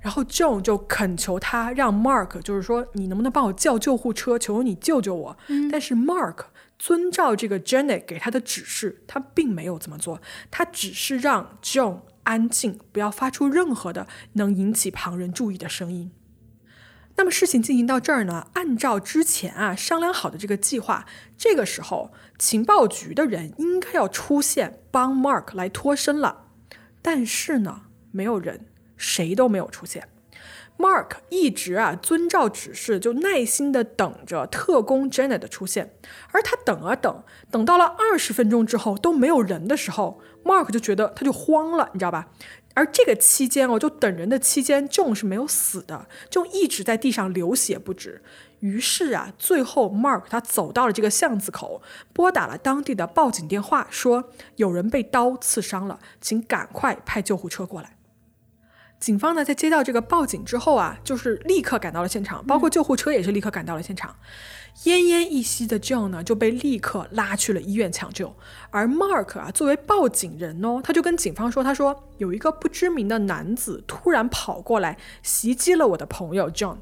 [0.00, 4.36] 然后 John 就恳求他，让 Mark 就是说，你能不能帮我叫救护车？
[4.36, 5.36] 求求你救救我！
[5.70, 6.46] 但是 Mark
[6.76, 16.10] 遵照这个 Jenny 给他的指示，他并没有这么做，他只是让 John 安静，不要发出任何的能引起旁人注意的声音。
[17.16, 21.06] 那么事情进行到这儿呢，按照之前啊商量好的这个计划，
[21.36, 26.46] 这个时候情报局的人应该要出现帮 Mark 来脱身了，
[27.00, 28.66] 但是呢，没有人。
[28.94, 30.06] 谁都没有出现
[30.78, 35.96] ，Mark 一直啊遵照指示，就耐心的等着特工 Janet 的出现。
[36.30, 42.28] 而他等啊等，等到了二十分钟之后都没有人的时候，Mark 就觉得他就慌了，你知道吧？
[42.74, 48.22] 而这个期间哦，就等人的期间，John 是没有死的，就一直在地上流血不止。
[48.60, 57.96] 于是啊，最后 Mark 他走到了这个巷子口，拨打了当地的报警电话，说有人被刀刺伤了，请赶快派救护车过来。
[59.00, 64.14] 警方呢，在接到这个报警之后啊，就是立刻赶到了现场，包括救护车也是立刻赶到了现场。
[64.84, 68.34] 奄奄一息的 John 呢，就被立刻拉去了医院抢救。
[68.70, 76.78] 而 Mark 啊，作为报警人哦，他就跟警方说：“他说有一个不知名的男子突然跑过来袭击了我的朋友 John。”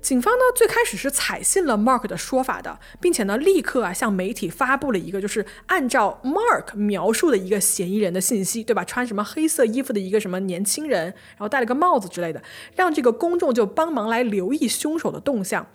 [0.00, 8.84] 警方呢最开始是采信了 Mark 的说法的，并且呢立刻啊向媒体发布了一个就是按照 Mark 描述的一个嫌疑人的信息，对吧？
[8.84, 12.40] 穿什么黑色衣服的一个什么年轻人，然后戴了个帽子之类的，
[12.76, 15.66] 让这个公众就帮忙来留意凶手的动向。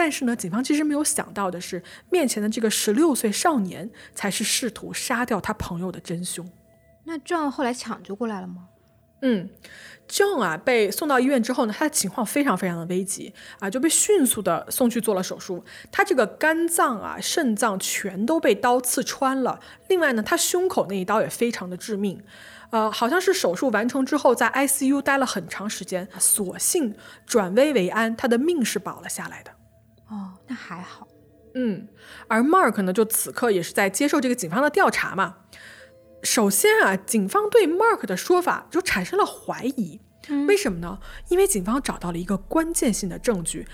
[0.00, 6.50] 但是呢，警方其实没有想到的是，面前的这个十六岁少年才是试图杀掉他朋友的真凶。
[7.04, 8.68] 那 John 后来抢救过来了吗？
[9.20, 9.50] 嗯
[10.08, 15.62] ，John 啊被送到医院之后呢，他的情况非常非常的危急啊，就被迅速的送去做了手术。
[15.92, 19.60] 他这个肝脏啊、肾脏全都被刀刺穿了。
[19.88, 22.18] 另外呢，他胸口那一刀也非常的致命。
[22.70, 26.96] 呃，好像是手术完成之后在 ICU 待了很长时间，所幸
[27.26, 29.50] 转危为安，他的命是保了下来的。
[30.10, 31.08] 哦，那还好。
[31.54, 31.88] 嗯，
[32.28, 35.36] 而 Mark 呢，就此刻也是在接受这个警方的调查嘛。
[36.22, 40.00] 首先啊，警方对 Mark 的说法就产生了怀疑，
[40.46, 40.98] 为什么呢？
[41.28, 43.66] 因为警方找到了一个关键性的证据，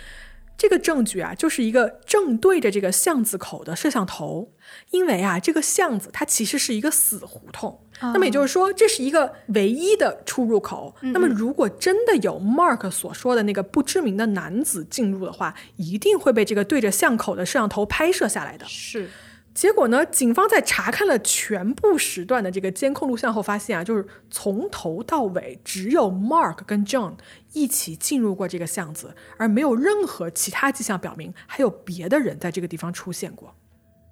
[0.56, 4.52] 这个证据啊，就是一个正对着这个巷子口的摄像头。
[4.90, 10.94] 因为啊，这个巷子它其实是一个死胡同，那么也就是说，这是一个唯一的出入口。
[11.00, 18.66] 那么如果真的有 Mark 所说的那个不知名的男子进入的话，一定会被这个对着巷口的摄像头拍摄下来的。
[18.66, 19.08] 是。
[19.56, 20.04] 结果呢？
[20.04, 27.14] 警方在查看了全部时段的这个监控录像后，发现啊，就是从头到尾只有 Mark 跟 John
[27.54, 33.54] 一起进入过这个巷子，而没有任何其他迹象表明还有别的人在这个地方出现过。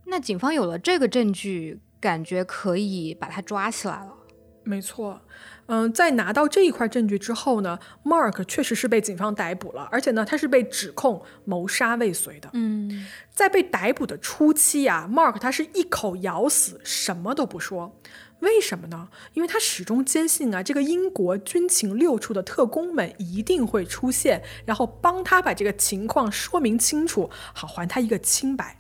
[0.07, 4.15] 那警方有了这个证据，感觉可以把他抓起来了。
[4.63, 5.21] 没错。
[5.67, 12.51] 嗯，在拿到这一块证据之后呢，Mark 确实是被警方逮捕了，而且呢，他是被指控谋杀未遂的。
[12.53, 17.99] 嗯，在被逮捕的初期啊，Mark 他是一口咬死，什么都不说。
[18.41, 19.09] 为什么呢？
[19.33, 28.79] 因为他始终坚信啊，这个英国军情六处的特工们一定会出现，然后帮他把这个情况说明清楚，好还他一个清白。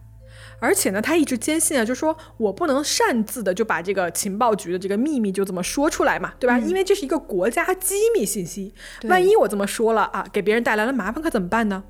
[0.64, 6.58] 而且呢，他一直坚信啊，就说我不能擅自的就把这个情报局的这个秘密就这么说出来嘛，对吧？
[6.58, 11.84] 因为这是一个国家机密信息，万一我这么说了啊，给别人带来了麻烦，可怎么办呢？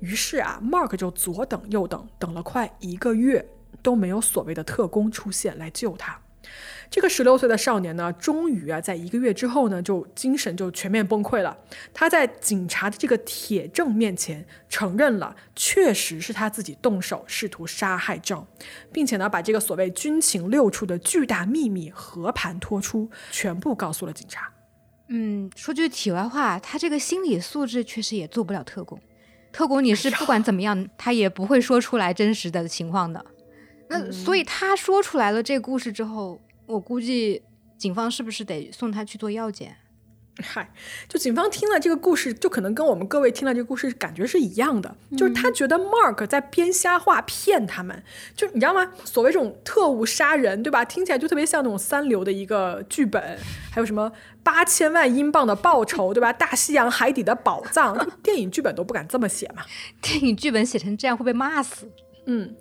[0.00, 3.48] 于是啊，Mark 就左等右等，等了快一个月
[3.82, 6.20] 都没有所谓的特工出现来救他。
[6.90, 11.56] 这个十六岁的少年呢，终于啊，在一个月之后呢，就精神就全面崩溃了。
[11.92, 18.46] 他在警察的这个铁证面前承认了，确实是他自己动手试图杀害 John，
[18.90, 24.50] 并且呢，把这个所谓军情六处的巨大秘密和盘托出，全部告诉了警察。
[25.08, 28.98] 嗯，说句题外话，他这个心理素质确实也做不了特工。
[29.52, 33.24] 特工你是不管怎么样，他也不会说出来真实的情况的。
[33.88, 36.40] 那所以他说出来了这个故事之后。
[36.68, 37.42] 我估计
[37.78, 39.74] 警方是不是得送他去做药检？
[40.40, 40.70] 嗨，
[41.08, 48.00] 就警方听了这个故事，就可能跟我们各位听了这个故事感觉是一样的，就是他觉得 Mark 在编瞎话骗他们，
[48.36, 48.92] 就你知道吗？
[49.04, 50.84] 所谓这种特务杀人，对吧？
[50.84, 53.20] 听起来就特别像那种三流的一个剧本，
[53.72, 54.12] 还有什么
[54.44, 56.32] 八千万英镑的报酬，对吧？
[56.32, 59.64] 大西洋海底的宝藏，电影剧本都不敢这么写嘛。
[60.00, 61.90] 电影剧本写成这样会被骂死。
[62.26, 62.54] 嗯。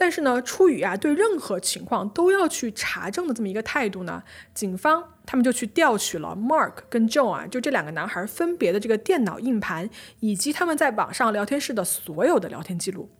[0.00, 4.22] 但是呢，出于啊对任何情况都要去查证的这么一个态度呢，
[4.54, 9.90] 警方他们就去调取了 Mark 跟 Joe 啊，就这两个男孩分别的这个电脑硬盘，
[10.20, 13.10] 以及他们在网上聊天室的所有的聊天记录。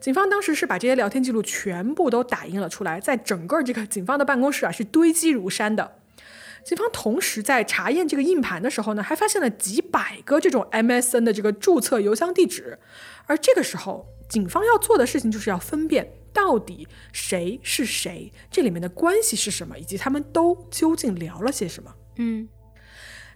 [0.00, 5.98] 警方当时是把这些聊天记录全部都打印了出来，在整个这个警方的办公室啊是堆积如山的。
[6.64, 12.78] 警方同时在查验这个硬盘的时候呢，还发现了几百个这种 MSN 的这个注册邮箱地址，
[13.26, 16.10] 而这个时候警方要做的事情就是要分辨。
[16.32, 18.32] 到底谁是谁？
[18.50, 19.78] 这里面的关系是什么？
[19.78, 21.94] 以及他们都究竟聊了些什么？
[22.16, 22.48] 嗯，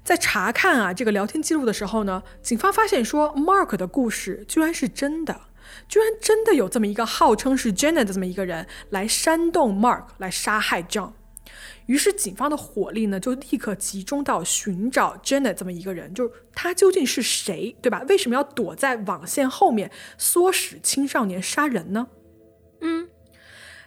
[0.04, 5.40] 在查看啊这个聊天记录的时候呢，警方发现说，Mark 的故事居然是真的，
[5.88, 11.12] 居然真的有这么一个号称是 Jenna 的这么一个人来煽动 Mark 来杀害 John。
[11.86, 18.04] 于是警方的火力呢就立刻集中到寻找 Jenna 这么一个人，就是他究竟是谁，对吧？
[18.08, 22.08] 为什么要躲在网线后面唆使青少年杀人呢？
[22.80, 23.08] 嗯，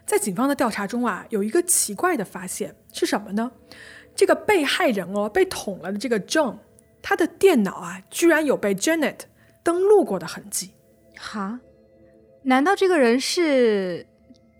[0.06, 3.52] 在警方的调查中啊，有一个奇怪的发现是什么呢？
[4.16, 6.58] 这个被害人哦，被捅了的这个 John，
[7.02, 9.20] 他的电脑啊，居然有被 Janet
[9.64, 10.72] 登录过的痕迹。
[11.18, 11.60] 哈？
[12.44, 14.08] 难道这个人是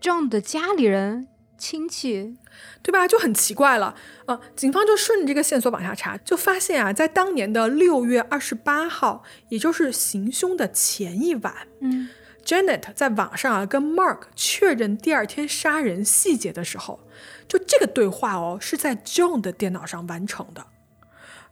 [0.00, 1.28] John 的家里人、
[1.58, 2.38] 亲戚，
[2.82, 3.08] 对吧？
[3.08, 3.94] 就很奇怪了。
[4.26, 12.08] 呃，警方就顺着这个线索往下查，就发现啊，在当年的六月二十八号，也就是行凶的前一晚，嗯。
[12.50, 16.98] Janet 在网上啊跟 Mark 确认第二天杀人细节的时候，
[17.46, 20.66] 就这个对话哦是在 John 的电脑上完成的，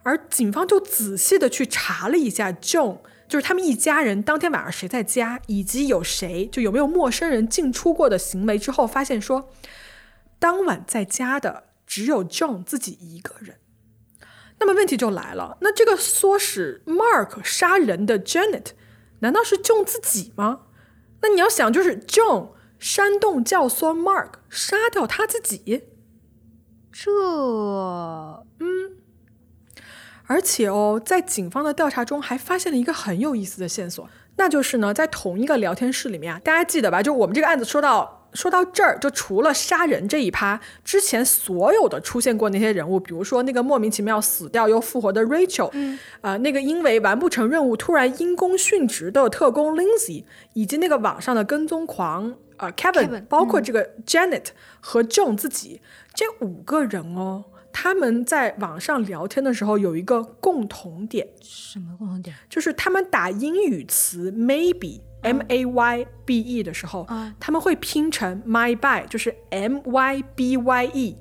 [0.03, 2.97] 而警方就仔细的去查了一下 John，
[3.29, 9.49] 就是他们一家人当天晚上谁在家，以及有谁就有没有陌生人进出过的行为之后，发现说
[10.37, 13.55] 当晚在家的只有 John 自己一个人。
[14.59, 18.71] 那么问题就来了，那这个唆使 Mark 杀人的 Janet，
[19.19, 20.63] 难道是 John 自己吗？
[21.21, 22.49] 那你要想，就是 John
[22.79, 25.83] 煽动教唆 Mark 杀掉他自己，
[26.91, 27.11] 这，
[28.59, 28.97] 嗯，
[30.25, 37.03] 而且哦，在警方的调查中还发现了一个很有意思的线索，那就是呢，在同一个聊天室里面啊，大家记得吧？
[37.03, 38.18] 就我们这个案子说到。
[38.33, 50.23] 说到这儿，就除了杀人这一趴，之前所有的出现过那些人物，比如说那个莫名其妙死掉又复活的 Rachel，嗯，啊，那个因为完不成任务突然因公殉职的特工 Lindsay，
[50.53, 54.47] 以及那个网上的跟踪狂啊 Kevin，包括这个 Janet
[54.79, 55.81] 和 John 自己
[56.13, 62.35] 这五个人哦，他们在网上聊天的时候有一个共同点，什么共同点？
[62.47, 65.01] 就是他们打英语词 maybe。
[65.21, 67.07] M A Y B E 的时候，
[67.39, 71.17] 他们会拼成 my by，就是 M Y B Y E。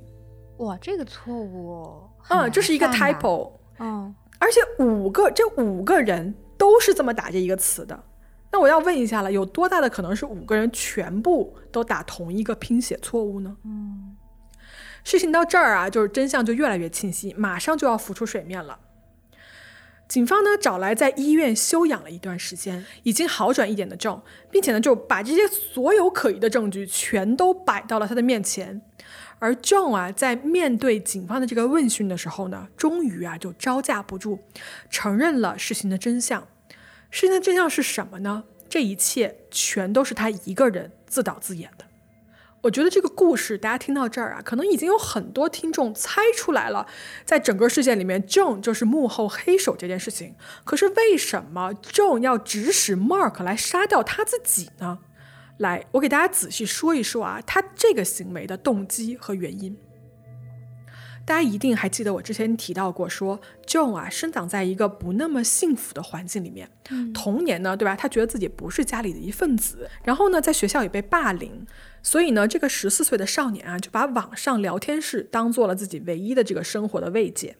[0.59, 3.53] 哇，这个错误，嗯，这是一个 typo。
[3.79, 8.05] 嗯，而且五个这五个人都是这么打这一个词的。
[8.51, 13.57] 那我要问一下了，有多大的可能是五个人全部都打同一个拼写错误呢？
[13.65, 14.17] 嗯，
[15.05, 18.79] 事情到这儿啊，就是真相就越来越清晰，马上就要浮出水面了。
[20.09, 28.81] 警方呢找来在医院休养了一段时间，已经好转一点的 John，并且呢就把这些所有可疑的证据全都摆到了他的面前。
[29.39, 34.41] 而 John 啊在面对警方的这个问讯的时候呢，终于啊就招架不住，
[34.91, 36.49] 承认了事情的真相。
[37.11, 38.45] 事情的真相是什么呢？
[38.69, 41.85] 这一切全都是他一个人自导自演的。
[42.61, 46.87] 我觉得这个故事，大家听到这儿啊，可能已经有很多听众猜出来了，
[47.25, 50.35] 在整个事件里面，John 就是幕后黑手这件事情。
[50.65, 54.99] 可是为什么 John 要指使 Mark 来杀掉他自己呢？
[55.59, 59.77] 来，我给大家仔细说一说啊，他这个行为的动机和原因。
[61.25, 66.69] 大家一定还记得我之前提到过，说 John 啊，生长在一个不那么幸福的环境里面，
[67.13, 67.95] 童年呢，对吧？
[67.95, 71.67] 他觉得自己不是家里的一份子，然后呢，在学校也被霸凌。
[72.03, 77.57] 所以呢，这个十四岁的少年啊，就把网上聊天室当做了自己唯一的这个生活的慰藉。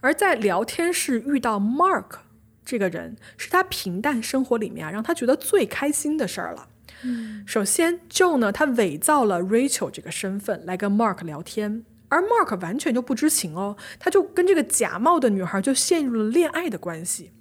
[0.00, 2.18] 而在聊天室遇到 Mark
[2.64, 6.68] 这个人，是他平淡生活里面啊，让他觉得最开心的事儿了。
[7.04, 17.32] 嗯，首先，Joe 呢，他伪造了 Rachel 这个身份来跟 Mark 聊天，而 Mark 完全就不知情哦，他就跟这个假冒的女孩就陷入了恋爱的关系。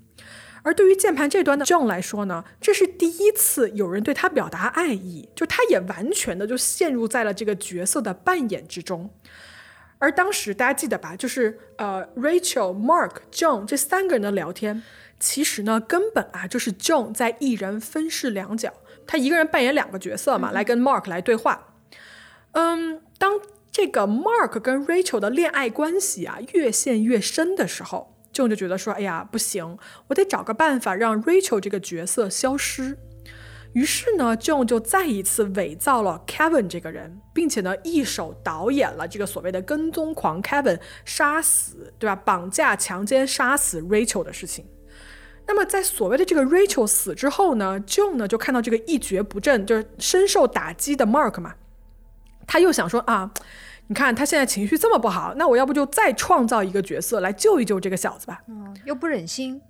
[0.63, 9.09] 而对于键盘这端的 John 来说呢，这是第一次有人对他表达爱意，就他也完全的就陷入在了这个角色的扮演之中。
[9.97, 14.81] 而当时大家记得吧，就是呃，Rachel、Mark、John 这三个人的聊天，
[15.19, 18.73] 其实呢，根本啊就是 John 在一人分饰两角，
[19.05, 21.75] 他一个人扮演两个角色嘛，来跟 Mark 来对话。
[22.53, 23.39] 嗯，当
[23.71, 29.77] 这个 Mark 跟 Rachel 的恋爱关系啊越陷越深的时候，John 就觉得说，哎呀，不行，
[30.07, 32.97] 我得找个办法让 Rachel 这个角色消失。
[33.73, 42.13] 于是呢，John 就再一次伪造了 Kevin 这个人，并且呢，一手导演了这个所谓的跟踪狂 Kevin 杀死，对吧？
[42.15, 44.65] 绑架、强奸、杀死 Rachel 的事情。
[45.47, 51.55] 那么，在所谓的这个 Rachel 死之后呢，John 呢就看到这个一蹶不振、就是深受打击的 Mark 嘛，
[52.45, 53.31] 他又想说啊，
[53.87, 58.41] 你看他现在情绪这么不好，那我要不就再创造一个角色来救一救这个小子吧？
[58.47, 59.61] 嗯，又不忍心，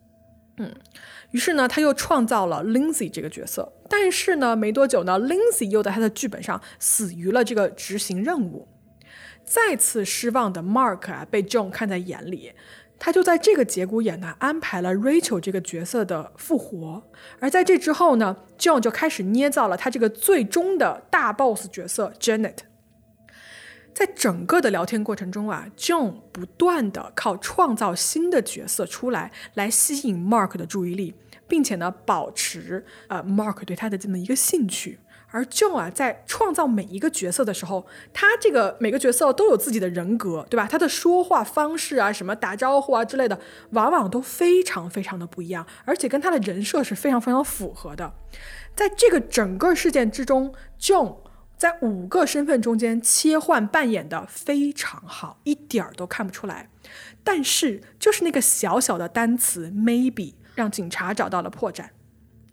[0.57, 0.71] 嗯。
[1.31, 8.67] 于是呢，他又创造了 Lindsay 这个角色，但是呢，没多久呢，Lindsay 又在他的剧本上死于了这个执行任务。
[9.45, 12.51] 再次失望的 Mark 啊，被 John 看在眼里，
[12.99, 17.01] 他就在这个节骨眼呢，安排了 Rachel 这个角色的复活。
[17.39, 22.57] 而在这之后呢，John 就开始捏造了他这个最终的大 boss 角色 Janet。
[23.93, 31.13] 在整个的聊天过程中啊，John 不断的靠创造新的角色出来，来吸引 Mark 的注意力，
[31.47, 34.99] 并且呢，保持呃 Mark 对他的这么一个兴趣。
[35.33, 40.67] 而 John 啊，在创造每一个角色的时候，他这个每个角色都有自己的人格，对吧？
[40.69, 43.39] 他的说话方式啊，什么打招呼啊之类的，
[43.69, 48.13] 往往都非常非常的不一样，而且跟他的人设是非常非常符合的。
[48.75, 51.17] 在这个整个事件之中，John。
[51.61, 56.67] 在五个身份中间切换扮演的非常好，一点儿都看不出来。
[57.23, 61.89] 但是就是那个小小的单词 maybe 让警察找到了破绽。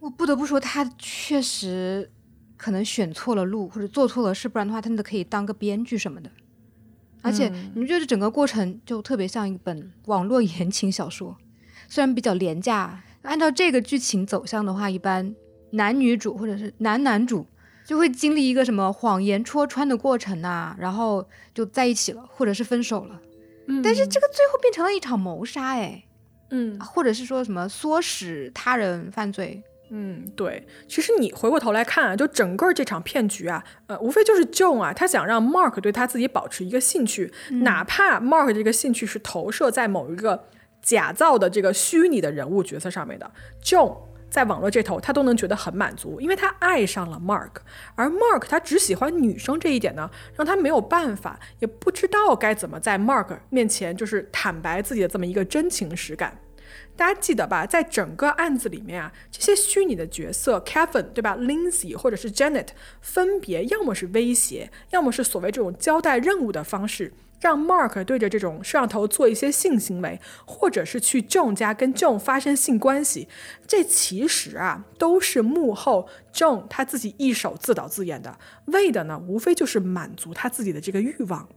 [0.00, 2.10] 我不得不说，他确实
[2.58, 6.30] 可能选错了路，或者做错了事，不然的话，他真的可以当个编剧什么的。
[7.22, 11.38] 而且你们觉得整个过程就特别像一本网络言情小说，
[11.88, 13.02] 虽然比较廉价。
[13.22, 15.34] 按照这个剧情走向的话，一般
[15.70, 17.46] 男女主或者是男男主。
[17.88, 23.18] 就会经历一个什么谎言戳穿的过程呐，然后就在一起了，或者是分手了。
[23.66, 26.04] 嗯，但是这个最后变成了一场谋杀，哎，
[26.50, 29.62] 嗯，或者是说什么唆使他人犯罪。
[29.88, 30.66] 嗯，对。
[30.86, 37.32] 其实你回过头来看啊，就整个这场骗局啊，呃，无非就是 John 啊，他想让 Mark 对他自己保持一个兴趣，
[37.62, 40.44] 哪怕 Mark 这个兴趣是投射在某一个
[40.82, 43.32] 假造的这个虚拟的人物角色上面的
[43.64, 43.96] ，John。
[44.30, 47.50] 在网络这头，他都能觉得很满足，因为他爱上了 Mark，
[47.94, 56.38] 而 Mark 他只喜欢女生这一点呢，让他没有办法，也不知道该怎么在 Mark 面前就是坦白自己的这么一个真情实感。
[56.94, 62.68] 大家记得吧，在整个案子里面啊，这些虚拟的角色 Kevin 对吧，Lindsay 或者是 Janet，
[63.00, 67.12] 分别要么是威胁，要么是所谓这种交代任务的方式。
[67.40, 73.28] 让 Mark 对着这种摄像头做一些性行为，或者是去 John 家跟 John 发生性关系，
[73.66, 81.48] 这其实啊都是幕后 John 他自己一手自导自演的，为的呢无非就是满足他自己的这个欲望。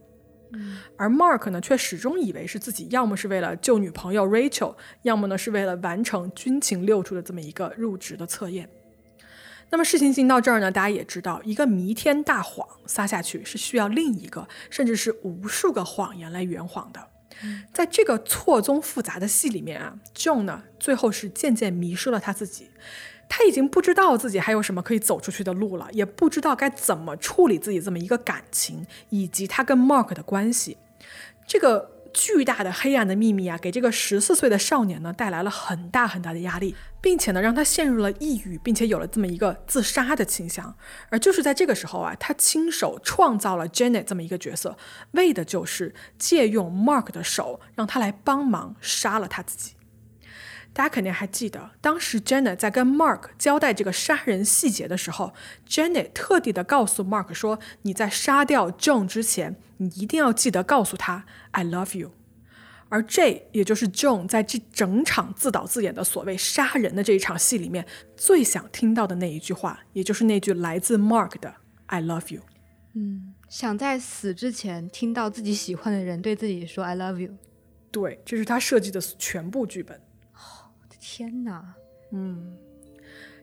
[0.96, 8.68] 而 Mark 呢却始终以为是自己要么是为了救女朋友 Rachel，要么呢是为了完成军情六处的这么一个入职的测验。
[9.72, 17.08] 那么事情进到这儿呢，大家也知道，一个弥天大谎撒下去是需要另一个，甚至是无数个谎言来圆谎的。
[17.72, 22.70] 在这个错综复杂的戏里面啊，John 呢最后是渐渐迷失了他自己，
[23.30, 30.76] 他已经不知道自己还有什么可以走出去的路了，也不知道该怎么处理自己这么一个感情，以及他跟 Mark 的关系。
[31.46, 31.90] 这个。
[32.12, 40.74] 巨大的黑暗的秘密啊，给这个十四岁的少年呢带来了很大很大的压力，并且呢让他陷入了抑郁，并且有了这么一个自杀的倾向。
[41.10, 44.76] 而就是在这个时候啊，他亲手创造了 Janet 这么一个角色，
[45.12, 49.74] 为的就是借用 Mark 的手，让他来帮忙杀了他自己。
[50.74, 55.34] 大家肯定还记得，当时 Janet 在跟 Mark 交代这个杀人细节的时候
[55.68, 62.12] ，Janet 特地的告诉 Mark 说：“你在杀掉 John 之前，你一定要记得告诉他 I love you。”
[62.88, 71.54] 而这也就是 John 在这整场自导自演的所谓杀人的这一场戏里面最想听到的那一句话，也就是那句来自 Mark 的
[71.86, 72.42] I love you。
[72.94, 77.32] 嗯，想在死之前听到自己喜欢的人对自己说 I love you。
[77.90, 79.98] 对，这是他设计的全部剧本。
[81.14, 81.62] 天哪，
[82.10, 82.56] 嗯，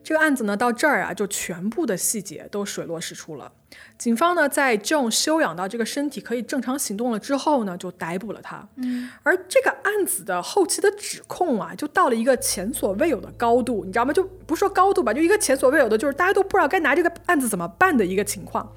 [0.02, 3.52] 这个案子呢，到这儿啊，就全部的细节都水落石出了。
[3.96, 8.68] 警方呢，在 John 休养到这个身体可以正常行动了之后呢，就逮捕了他。
[8.74, 14.12] 嗯，而这个案子的后期的指控啊，就到了一个前所未有的高度，你知道吗？
[14.12, 18.68] 就不说高度吧，就一个前所未有的，就是大家都不知道该拿这个案子怎么办的一个情况。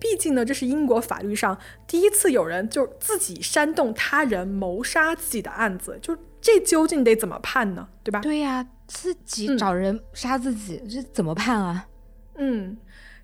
[0.00, 7.88] 毕竟呢，这是英国法律上第一次有人就自己煽动他人谋杀自己的案子，就这究竟得怎么判呢？
[8.02, 8.20] 对吧？
[8.20, 8.66] 对呀。
[8.92, 11.86] 自己找人杀自己，这怎么判啊？
[12.34, 12.76] 嗯，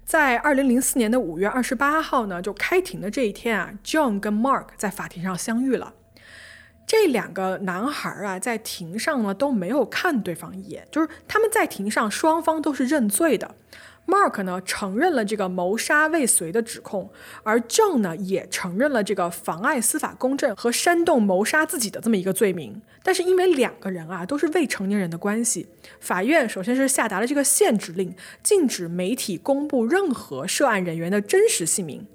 [0.05, 5.93] 在二零零四年的五月二十八号呢，就开庭的这一天啊，John 跟 Mark 在法庭上相遇了。
[6.87, 13.57] 这两个男孩啊，在庭上呢都没有看对方一眼，就是他们在庭上双方都是认罪的。
[14.07, 17.11] Mark 呢承认了这个谋杀未遂的指控，
[17.43, 22.81] 而 John 呢也承认了这个妨碍司法公正和煽动谋杀自己的这么一个罪名。
[23.03, 25.67] 但是因为两个人啊都是未成年人的关系，
[26.01, 32.07] 法院首先是下达了这个限制令，禁止媒体公布任何涉案人员的真实姓名。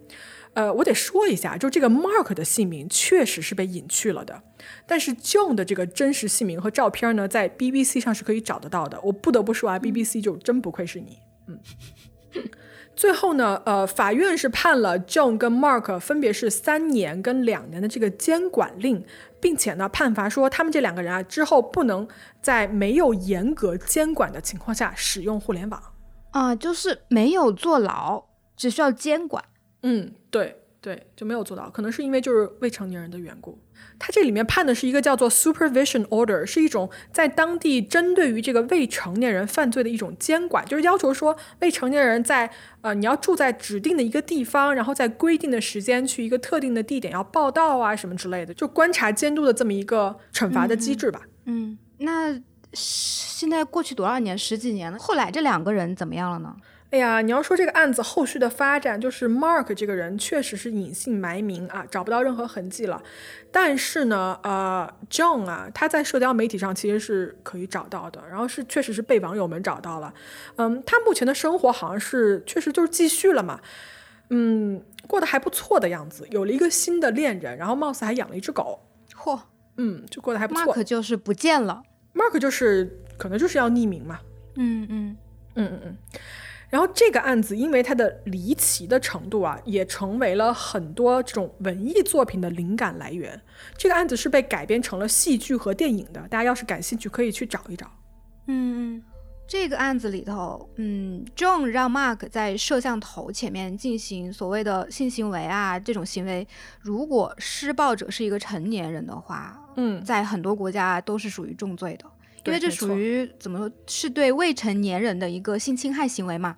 [0.53, 4.41] 呃，我得说一下，就这个 Mark 的姓名确实是被隐去了的，
[4.85, 8.99] 但是 John 的这个真实姓名和照片呢，在 BBC 上是可以找得到的。
[9.01, 11.19] 我不得不说啊，BBC 就真不愧是你。
[12.33, 12.49] 嗯，
[12.95, 19.03] 最后呢，呃，法院是判了 John 跟 Mark 分别是三年跟两年的这个监管令，
[19.39, 22.07] 并且呢，判罚说他们这两个人啊，之后不能
[22.41, 25.81] 在没有严格监管的情况下使用互联网。
[26.31, 28.23] 啊，就是没有坐牢，
[28.55, 29.43] 只需要监管。
[29.83, 33.59] 嗯，对对，就没有坐牢，可能是因为就是未成年人的缘故。
[33.99, 42.49] 他这里面判的是一个叫做 supervision order，是一种在当地针对于这个未成年人犯罪的一种监管，就是要求说未成年人在
[42.81, 51.21] 呃你要住在指定的一个地方，然后在规定的时间去一个特定的地点要报到啊什么之类的，就观察监督的这么一个惩罚的机制吧。
[51.45, 52.39] 嗯，那
[52.73, 56.55] 现在过去多少年，十几年了，后来这两个人怎么样了呢？
[56.91, 63.01] 哎呀，你要说这个案子后续的发展，就是 Mark 这个人确实是隐姓埋名啊，找不到任何痕迹了。
[63.49, 70.13] 但是呢，呃，John 啊，他在社交媒体上其实是可以找到的，然后是确实是被网友们找到了。
[70.57, 73.61] 嗯，他目前的生活好像是确实就是继续了嘛，
[74.29, 78.81] 嗯，过得还不错的样子，有了一个新的恋人，然后貌似还养了一只狗。
[79.15, 79.39] 嚯，
[79.77, 80.75] 嗯，就过得还不错。
[80.75, 81.81] Mark 就是不见了
[82.13, 84.19] ，Mark 就是可能就是要匿名嘛。
[84.55, 85.17] 嗯嗯
[85.55, 85.97] 嗯嗯嗯。
[86.71, 93.39] 然后这个案子因为它的离奇的程度啊，也成为了很多这种文艺作品的灵感来源。
[93.77, 97.85] 这个案子是被改编成了戏剧和电影的，大家要是感兴趣可以去找一找。
[98.47, 99.03] 嗯嗯，
[99.45, 106.47] 这个案子里头，嗯，John 让 Mark 在摄像头前面进行所谓的性行为啊，这种行为，
[106.79, 112.05] 如果施暴者是一个成年人的话，嗯，在很多国家都是属于重罪的。
[112.45, 116.57] 因为这属于怎么说，是对未成年人的一个性侵害行为嘛？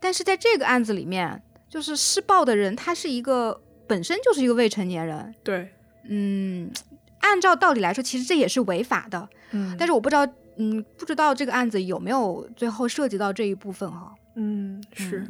[0.00, 5.34] 但是在这个案子里面，就是施暴的人他是一个本身就是一个未成年人。
[5.42, 5.70] 对，
[6.08, 6.70] 嗯，
[7.20, 9.28] 按照道理来说，其实这也是违法的。
[9.52, 10.26] 嗯，但是我不知道，
[10.56, 14.14] 嗯，不知道这个案子有没有最后涉及到这一部分哈？
[14.36, 15.26] 嗯，是。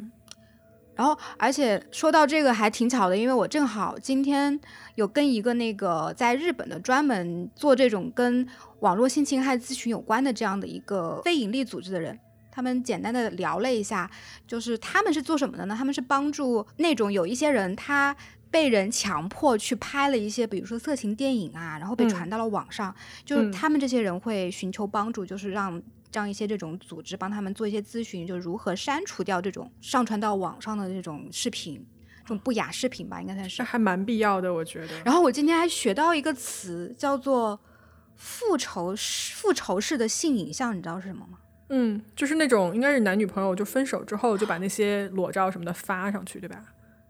[0.96, 4.58] 然后，而且说到这个还挺巧的，因为我正好今天
[4.94, 8.46] 有跟一个那个在日本的专门做这种跟
[8.80, 12.16] 网络性侵害咨询有关的这样的一个非营利组织的人，
[12.50, 14.08] 他们简单的聊了一下，
[14.46, 15.74] 就是他们是做什么的呢？
[15.76, 18.14] 他们是帮助那种有一些人他
[18.50, 25.82] 被人强迫去拍了一些，比如说色情电影啊，然后被传到了网上，就是他们这些人会寻求帮助，就是让。
[26.14, 31.84] 让一些这种组织帮他们做一些咨询，就如何删除掉这种上传到网上的这种视频，
[32.22, 33.62] 这种不雅视频吧，应该算是。
[33.64, 35.02] 还蛮必要的，我觉得。
[35.04, 37.58] 然后我今天还学到一个词，叫做
[38.16, 38.94] “复仇
[39.34, 41.38] 复仇式的性影像”，你知道是什么吗？
[41.70, 46.62] 嗯，就是那种应该是男女朋友就分手之后就把那些裸照什么的发上去，对吧？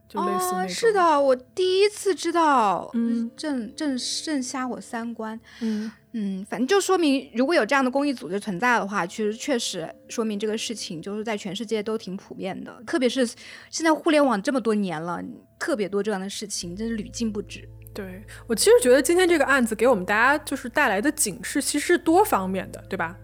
[0.09, 0.69] 就类似那种。
[0.69, 5.93] 是的，我第一次知道，嗯，正正正瞎我三观，嗯。
[6.17, 12.73] 嗯，反正就说明，如果有这样的公益组织存在的话，其实确实说明这个事情就是在全世界都挺普遍的。
[12.87, 13.27] 特别是
[13.69, 15.21] 现在互联网这么多年了，
[15.59, 17.69] 特别多这样的事情，真是屡禁不止。
[17.93, 23.17] 对我其实觉得今天这个案子给我们大家就是带来的警示，其实是多方面的，对吧？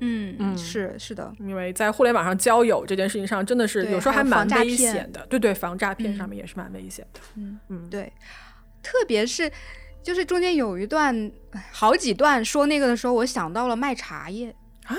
[0.00, 5.24] 嗯嗯，是是的，因为在互联网上交友这件事情上，真的是有时候还蛮危险的。
[5.30, 7.20] 对对，防诈骗上面也是蛮危险的。
[7.36, 8.12] 嗯嗯，对，
[8.82, 9.50] 特别是。
[10.04, 11.32] 就是中间有一段，
[11.72, 14.96] 好几段说那个的时候，我想到了卖茶叶啊，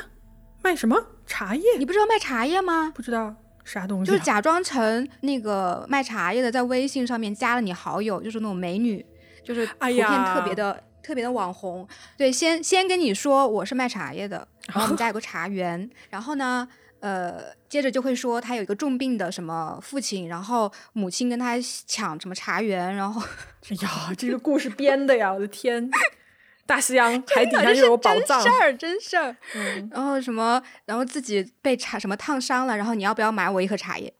[0.64, 1.64] 卖什么茶叶？
[1.78, 2.92] 你不知道卖茶叶吗？
[2.96, 9.06] 不知道啥东西，就是假装成那个卖茶叶的，在微信上面加了你好友，就是那种美女，
[9.44, 11.88] 就是图片特别的特别的网红。
[12.18, 16.68] 对，先先跟你说我是卖茶叶的，然后我们家有个茶园，然后呢，
[17.06, 21.56] 呃，接着就会说他有一个重病的什么父亲，然后母亲跟他
[21.86, 23.22] 抢什么茶园，然后
[23.70, 25.88] 哎呀，这个故事编的呀，我的天！
[26.66, 29.36] 大西洋海底下又有宝藏，真事儿，真事儿。
[29.54, 34.12] 嗯然后什么，然后自己被茶什么烫伤了，然后你要不要买我一盒茶叶？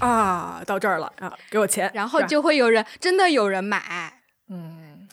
[0.00, 4.20] 啊，到这儿了啊，给我钱，然后就会有人真的有人买。
[4.50, 5.08] 嗯，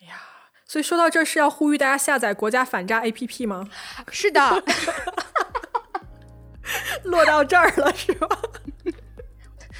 [0.00, 0.20] 哎呀，
[0.64, 3.68] 所以说到这儿是要呼吁大家下载国家反诈 APP 吗？
[4.12, 4.62] 是的，
[7.04, 8.28] 落到这儿了是吧？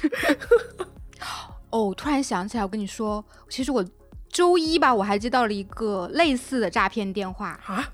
[1.69, 3.85] 哦，突然想起来，我跟你说，其实我
[4.29, 7.87] 周一吧，我还接到了一个类似的诈骗电话，啊，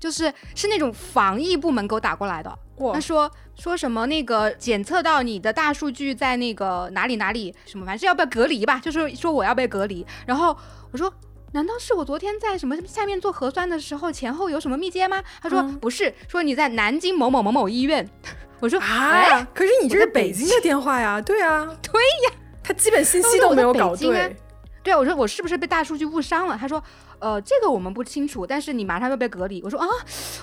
[0.00, 2.58] 就是是那种防疫部门给我打过来的。
[2.92, 10.06] 他说说什么那个检测到你的大数据在那个哪里哪里什么，反正要不要隔离吧，就是说我要被隔离。
[10.26, 10.56] 然后
[10.90, 11.12] 我说。
[11.52, 15.22] 难道是我昨天在什么下面做核酸的时候前后有什么密接吗？
[15.40, 18.06] 他说、嗯不是，说你在南京某某某某医院。
[18.60, 24.36] 我说哎，啊，可是你这是北北京的电话呀，对啊，对呀，他基本信息都没有搞对，
[24.82, 26.58] 对啊，我说我是不是被大数据误伤了？
[26.60, 26.82] 他说，
[27.20, 29.62] 呃，这个我们不清楚，但是你马上要被隔离。
[29.62, 29.86] 我说啊，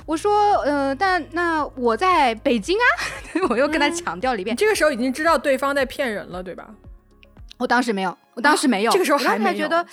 [0.05, 2.85] 我说呃，但那我在北京啊，
[3.49, 4.55] 我又跟他强调了一遍。
[4.55, 6.69] 你这个时候已经知道对方在骗人了，对吧？
[7.57, 9.85] 我当时没有，我当时没有，这个时候我还没有时觉得。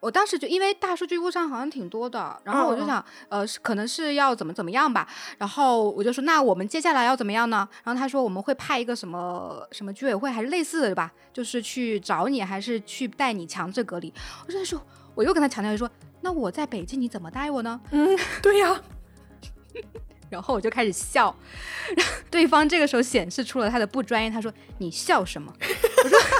[0.00, 5.08] 我当时就因为大数据误伤好像挺多的，然后我就想，呃，是可能是要怎么怎么样吧，
[5.38, 7.68] 然后我就说，那我们接下来要怎么样呢？
[7.84, 14.12] 然后他说我们会派一个什么什么居委会还是类似的吧，就是去找你，还是去带你强制隔离。
[14.46, 14.80] 我就说，
[15.14, 17.80] 我又跟他强调说，那我在北京你怎么带我呢？
[17.90, 18.80] 嗯，对呀，
[20.30, 21.34] 然后我就开始笑，
[22.30, 25.52] 对方这个时候显示出了他的不专业，他说你笑什么？
[26.04, 26.37] 我说我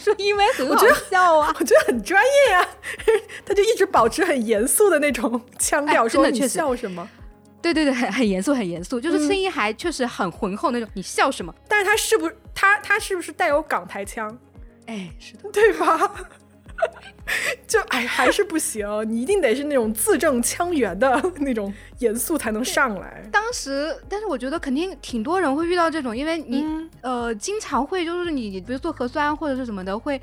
[0.00, 1.54] 说因为很好笑啊。
[1.58, 2.68] 我觉得 很专业呀，
[3.44, 7.08] 他就一直保持很严肃的那种腔调，说你笑什么？
[7.62, 10.88] 对对对，很 很严肃，很严肃，就是声音还确实很浑厚那种。
[10.94, 11.54] 你笑什么？
[11.68, 14.36] 但是他是不是他他是不是带有港台腔，
[14.86, 16.10] 哎，是的，对吧？
[17.66, 23.22] 就哎还是不行，你一定得是那种字正腔圆的那种严肃才能上来。
[23.30, 30.20] 当时，但是我觉得肯定挺多人会遇到这种，因为你、嗯呃经常会就是你比如做核酸或者是什么的会。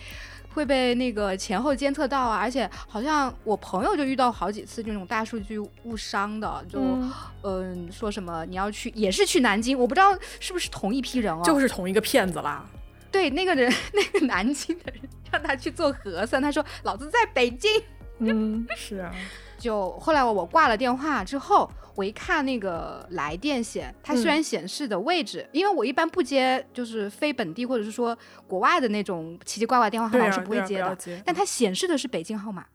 [0.53, 7.13] 会被那个前后监测到啊，而且好像我朋友就遇到好几次这种大数据误伤的，就嗯
[7.43, 12.65] 嗯、说什么你要去也是去南京，我不知道是不是同一批人哦，就是同一个骗子啦。
[13.11, 15.01] 对那个人 那个南京的人
[15.31, 17.71] 让他去做核酸，他说老子在北京，
[18.19, 19.11] 嗯，是啊，
[19.57, 28.17] 就后来我我挂了电话之后，我一看那个来电显，它虽嗯然显示的位置，因为我一般不接就是非本地或者是说
[28.47, 32.65] 国外的那种奇奇怪怪电话号码我是不会接的，但它显示的是北京号码，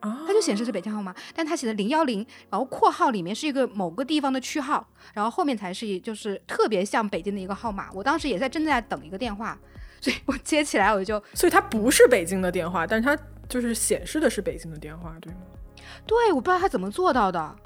[0.00, 7.90] 啊，它就显示是北京号码，但它写的零幺零，然后括号里面是一个某个地方的区号，然后后面才是就是特别像北京的一个号码。
[7.92, 9.58] 我当时也在正在等一个电话，
[10.02, 13.16] 所以我接起来我就所以它不是北京的电话，但是它
[13.48, 15.38] 就是显示的是北京的电话，对吗？
[16.06, 17.40] 对，我不知道他怎么做到的。
[17.40, 17.56] 哦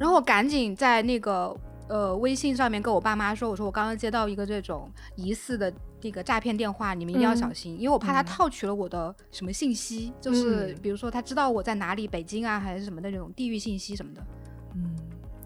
[0.00, 1.56] 然后我赶紧在那个
[1.88, 14.26] 呃微信上面跟我爸妈说，我说我刚刚接到一个这种疑似的那个诈骗电话，你们一定要嗯小心，因为我怕他嗯套取了我的什么信息，就是嗯比如说他知道我在哪里，北京啊还是什么的那种地域信息什么的。
[14.74, 14.96] 嗯，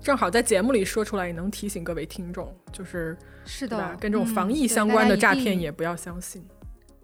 [0.07, 6.47] 正好在节目里说出来，也能提醒各位听众，就是是的？，跟这种嗯防疫相关的诈骗也不要相信。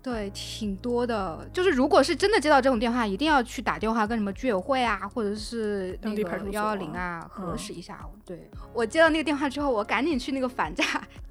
[0.01, 1.45] 对，挺多的。
[1.53, 8.07] 就是如果是真的接到这种电话，一定要去打电话跟什么居委会啊，或者是那个当地派出所幺幺零啊啊核嗯实一下。
[8.25, 10.85] 对我接到那个电话之后，我赶紧去那个反诈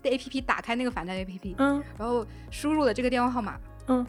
[0.04, 3.58] 的 APP 打开那个反诈 APP，嗯然后输入了这个电话号码。
[3.88, 4.06] 嗯，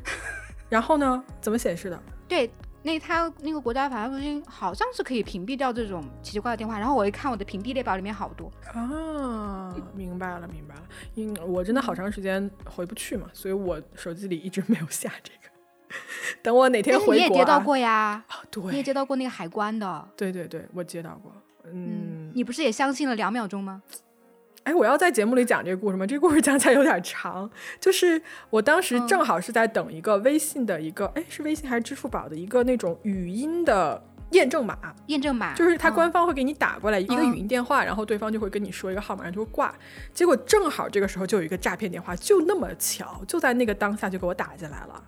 [0.68, 1.22] 然后呢？
[1.40, 2.02] 怎么显示的？
[2.26, 2.50] 对，
[2.82, 6.78] 那他那个国家反诈中心好像是可以屏蔽掉这种奇奇怪怪的电话。
[6.78, 10.82] 然后我一看我的屏蔽列表里面好多，啊，明白了，明白了。
[11.14, 15.38] 因我真的好长时间回不去嘛，所以我手机里一直没有下这个。
[16.42, 18.26] 等我哪天回国、啊，你也接到过呀，啊？
[18.70, 20.08] 你也，接到过那个海关的。
[20.16, 21.32] 对对对，我接到过。
[21.64, 23.82] 嗯，你不是也相信了两秒钟吗？
[24.64, 26.06] 哎，我要在节目里讲这个故事吗？
[26.06, 27.50] 这个故事讲起来有点长。
[27.80, 28.20] 就是
[28.50, 39.74] 我当时嗯正好是在等一个微信的一个，哎、是微信还是支付宝的一个那种语音的验证码，验证码就是他嗯官方会给你打过来一个嗯语音电话，然后对方就会跟你说一个号码，然后就会挂。
[40.14, 45.04] 结果正好这个时候就有一个诈骗电话，就那么巧，就在那个当下就给我打进来了，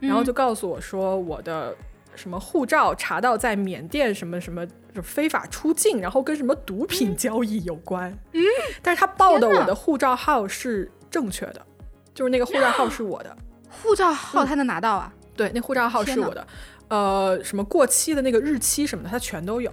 [0.00, 1.74] 然后就告诉我说我的
[2.18, 8.12] 什么护照查到在缅甸什么什么就非法出境，然后跟什么毒品交易有关。
[8.32, 8.42] 嗯，
[8.82, 11.64] 但是他报的我的护照号是正确的，
[12.12, 13.34] 就是那个护照号是我的。
[13.70, 15.14] 护照号他能拿到啊？
[15.36, 16.46] 对，那护照号是我的，
[16.88, 19.72] 呃，什么过期的那个日期什么的，他全都有。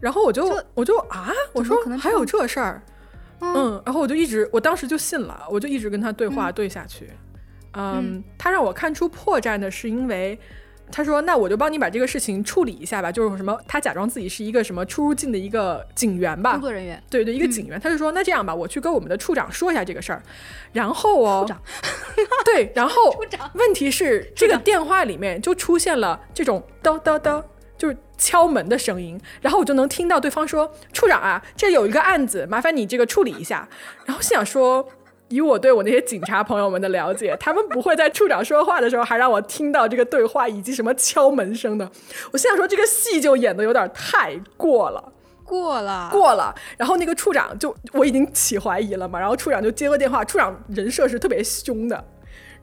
[0.00, 0.44] 然后我就
[0.74, 2.82] 我就啊，我说还有可能这样这事儿，
[3.40, 7.10] 嗯，然后我就一直，我当时就信了，我就一直跟他对话对下去。
[7.74, 10.36] 嗯，他让我看出破绽的是因为。
[10.92, 17.80] 他说：“那我就帮你把这个事情处理一下吧，就是什么，他假装自己是一个什么出入境的一个警员吧，工作人员，对对，一个警员。
[17.80, 20.22] 他就说，那这样吧，我去跟我们的处长说一下这个事儿。
[20.72, 21.60] 然后哦，处长，
[22.44, 22.94] 对，然后
[23.54, 27.42] 问题是这个电话里面就出现了这种叨叨叨，
[27.76, 33.68] 就是敲门的声音，然后我就能听到对方说：处长啊，这有一个案子，麻烦你这个处理一下。
[34.04, 34.88] 然后心想说。”
[35.34, 41.90] 以我对我那些警察朋友们的了解，他们不会在处长说话的时候还让我听到这个对话以及什么敲门声的。
[42.32, 45.12] 我现在说，这个戏就演的有点太过了，
[45.44, 46.54] 过了，过了。
[46.76, 52.04] 然后那个处长就我已经起怀疑了嘛，然后处长就接个电话，处长人设是特别凶的，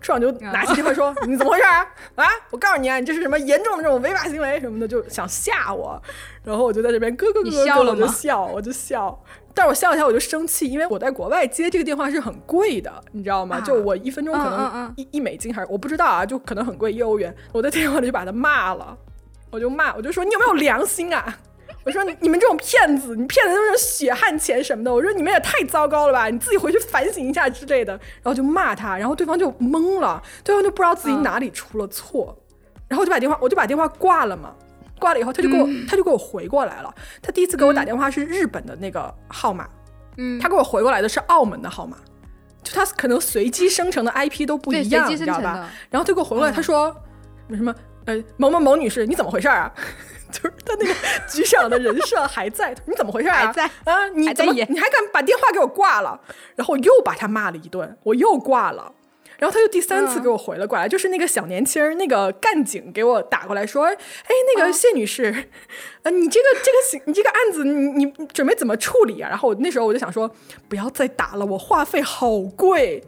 [0.01, 1.85] 处长就拿起电话说：“你怎么回事啊？
[2.15, 6.01] 啊，我告诉你啊，你这是什么严重的这种违法行为什么的，就想吓我。”
[6.43, 9.23] 然后我就在这边咯咯咯咯我就笑，我就笑。
[9.53, 13.61] 但是我笑一下我就生气，因为我在国外接这个电话是很贵的，你知道吗？
[13.61, 17.35] 就我一分钟可能一一美金还是我不知道啊，就可能很贵一欧元。
[17.51, 18.97] 我在电话里就把他骂了，
[19.51, 21.37] 我就骂，我就说你有没有良心啊？
[21.85, 24.93] 我说你你们这种骗子，你骗的都是血汗钱什么的。
[24.93, 27.93] 我说你们也太糟糕了吧，你自己回去反省一下之类的。
[27.93, 32.37] 然后就骂他，然后对方就懵了，对方就不知道自己哪里出了错，
[32.87, 34.53] 然后就把电话我就把电话挂了嘛。
[34.99, 36.93] 挂了以后，他就给我，他就给我回过来了。
[37.23, 39.67] 他第一次给我打电话是日本的那个号码，
[40.17, 41.97] 嗯，他给我回过来的是澳门的号码，
[42.61, 45.67] 就他可能随机生成的 IP 都不一样，你知道吧？
[45.89, 46.95] 然后他给我回过来，他说
[47.49, 47.73] 什么什么
[48.05, 49.73] 呃某某某女士，你怎么回事啊？
[50.31, 50.93] 就是他那个
[51.27, 53.45] 局长的人设还在，你怎么回事啊？
[53.45, 54.07] 还在啊？
[54.09, 56.19] 你怎么你还敢把电话给我挂了？
[56.55, 58.93] 然后又把他骂了一顿，我又挂了。
[59.37, 63.95] 然后他又第三次给我回了过来，就是那个小年轻儿，那个干警给我打过来说：“哎，
[64.55, 65.49] 那个谢女士，
[66.03, 70.29] 呃，你这个这个，你这个案子，你你准备怎么处理啊？”然后我那时候我就想说，
[70.69, 73.03] 不要再打了，我话费好贵，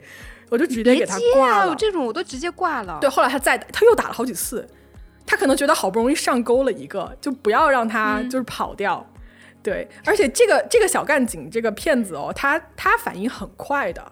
[0.50, 1.76] 我就直接给他挂了。
[1.76, 2.98] 这种我都直接挂了。
[3.00, 4.68] 对，后来他再他又打了好几次，
[5.26, 9.06] 他可能觉得好不容易上钩了一个，就不要让他就是跑掉。
[9.62, 14.12] 对，而且这个这个小干警这个骗子哦，他他反应很快的。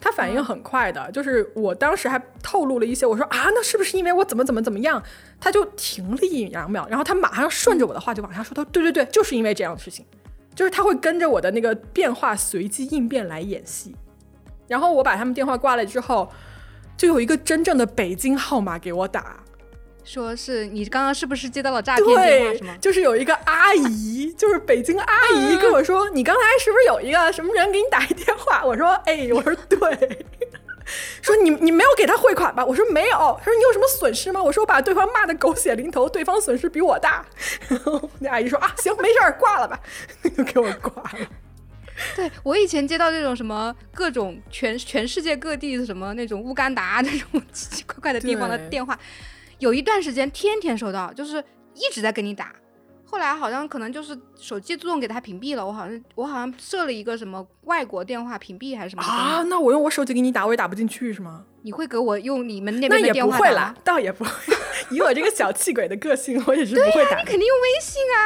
[0.00, 5.02] 他反应很快的，就是我当时还透露了一些，我说啊，那是不是因为我怎么怎么怎么样？
[5.40, 10.04] 他就停了一两秒，然后他马上顺着我的话就往下说，他说对对对，就是因为这样的事情，
[10.54, 13.96] 就是他会跟着我的那个变化随机应变来演戏。
[14.68, 16.30] 然后我把他们电话挂了之后，
[16.98, 19.42] 就有一个真正的北京号码给我打。
[20.04, 22.54] 说是你刚刚是不是接到了诈骗电话？
[22.58, 22.76] 是吗？
[22.80, 28.64] 就是有一个阿姨，就是北京阿姨跟我说，你刚才是不是有一个什么人给你打一电话？
[28.64, 30.26] 我说，哎，我说对。
[31.22, 32.62] 说你你没有给他汇款吧？
[32.62, 33.16] 我说没有。
[33.42, 34.42] 他说你有什么损失吗？
[34.42, 37.24] 我说我把对方骂的狗血淋头，对方损失比我大。
[37.68, 39.80] 然后那阿姨说啊，行，没事儿，挂了吧，
[40.36, 41.26] 就给我挂了。
[42.14, 48.98] 对我以前接到这种什么各种全全世界各地的什么那种乌干达那种奇奇怪怪的地方的电话。
[49.64, 51.42] 有一段时间天天收到，就是
[51.74, 52.54] 一直在跟你打。
[53.06, 55.66] 后来好像可能就是手机自动给他屏蔽了。
[55.66, 59.42] 我好像我好像设了一个什么外国电话屏蔽还是什么啊？
[59.44, 61.46] 那我用我手机给你打，我也打不进去是吗？
[61.62, 63.30] 你会给我用你们那边的电话？
[63.30, 64.30] 那也不会啦，倒也不会。
[64.90, 67.16] 以我这个小气鬼的个性，我也是不会打。
[67.18, 68.20] 你肯定用微信啊。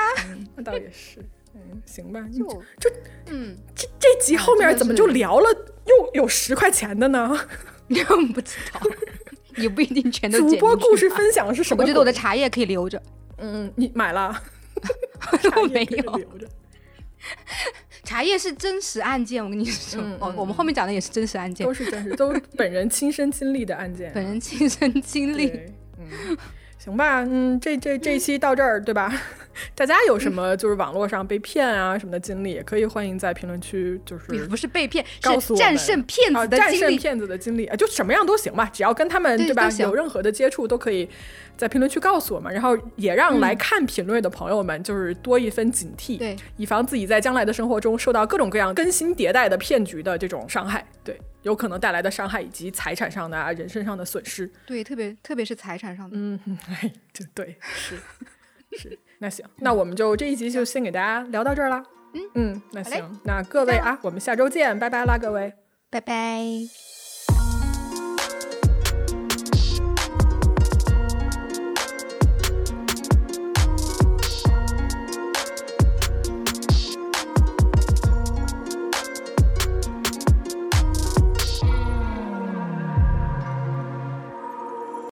[0.57, 1.21] 那倒也是。
[1.55, 2.27] 嗯，行吧。
[2.37, 2.45] 就
[2.81, 2.91] 就
[3.27, 5.49] 嗯，这这集后面怎么就聊了
[5.85, 7.39] 又有十块钱的呢？
[8.35, 8.81] 不知道。
[9.59, 10.39] 也不一定全都。
[10.39, 11.83] 主播故事分享是什么？
[11.83, 13.01] 我觉得我的茶叶可以留着。
[13.39, 14.43] 嗯，你买了？
[15.57, 16.21] 我没有。
[18.05, 20.03] 茶叶是真实案件，我跟你说。
[20.21, 24.11] 哦，我们后面讲的也是真实案件，都是真实，都 本人亲身经历的案件。
[24.15, 25.53] 本人亲身经历。
[25.99, 26.37] 嗯。
[26.79, 29.13] 行吧，嗯，这这这期到这儿，对吧？
[29.75, 41.09] 大家有什么就是网络上被骗啊什么的经历，也可以欢迎在评论区，就是不是被骗，告诉战胜骗子的战胜骗子的经历啊，就什么样都行吧，只要跟他们对吧有任何的接触，都可以
[41.57, 51.19] 在评论区告诉我们，然后也让来看评论的朋友们就是多一分警惕，对，以防自己在将来的生活中受到各种各样更新迭代的骗局的这种伤害，对。
[51.43, 56.39] 有可能带来的伤害以及财产上的、啊、人身上的损失，对，特别特别是财产上的，嗯，
[57.33, 57.97] 对，是
[58.73, 61.83] 是，那行，那我们就这一集就先给大家聊到这儿了，
[62.13, 65.53] 嗯嗯，那行，那各位啊，我们下周见，拜拜啦，各位，
[65.91, 66.98] 拜拜。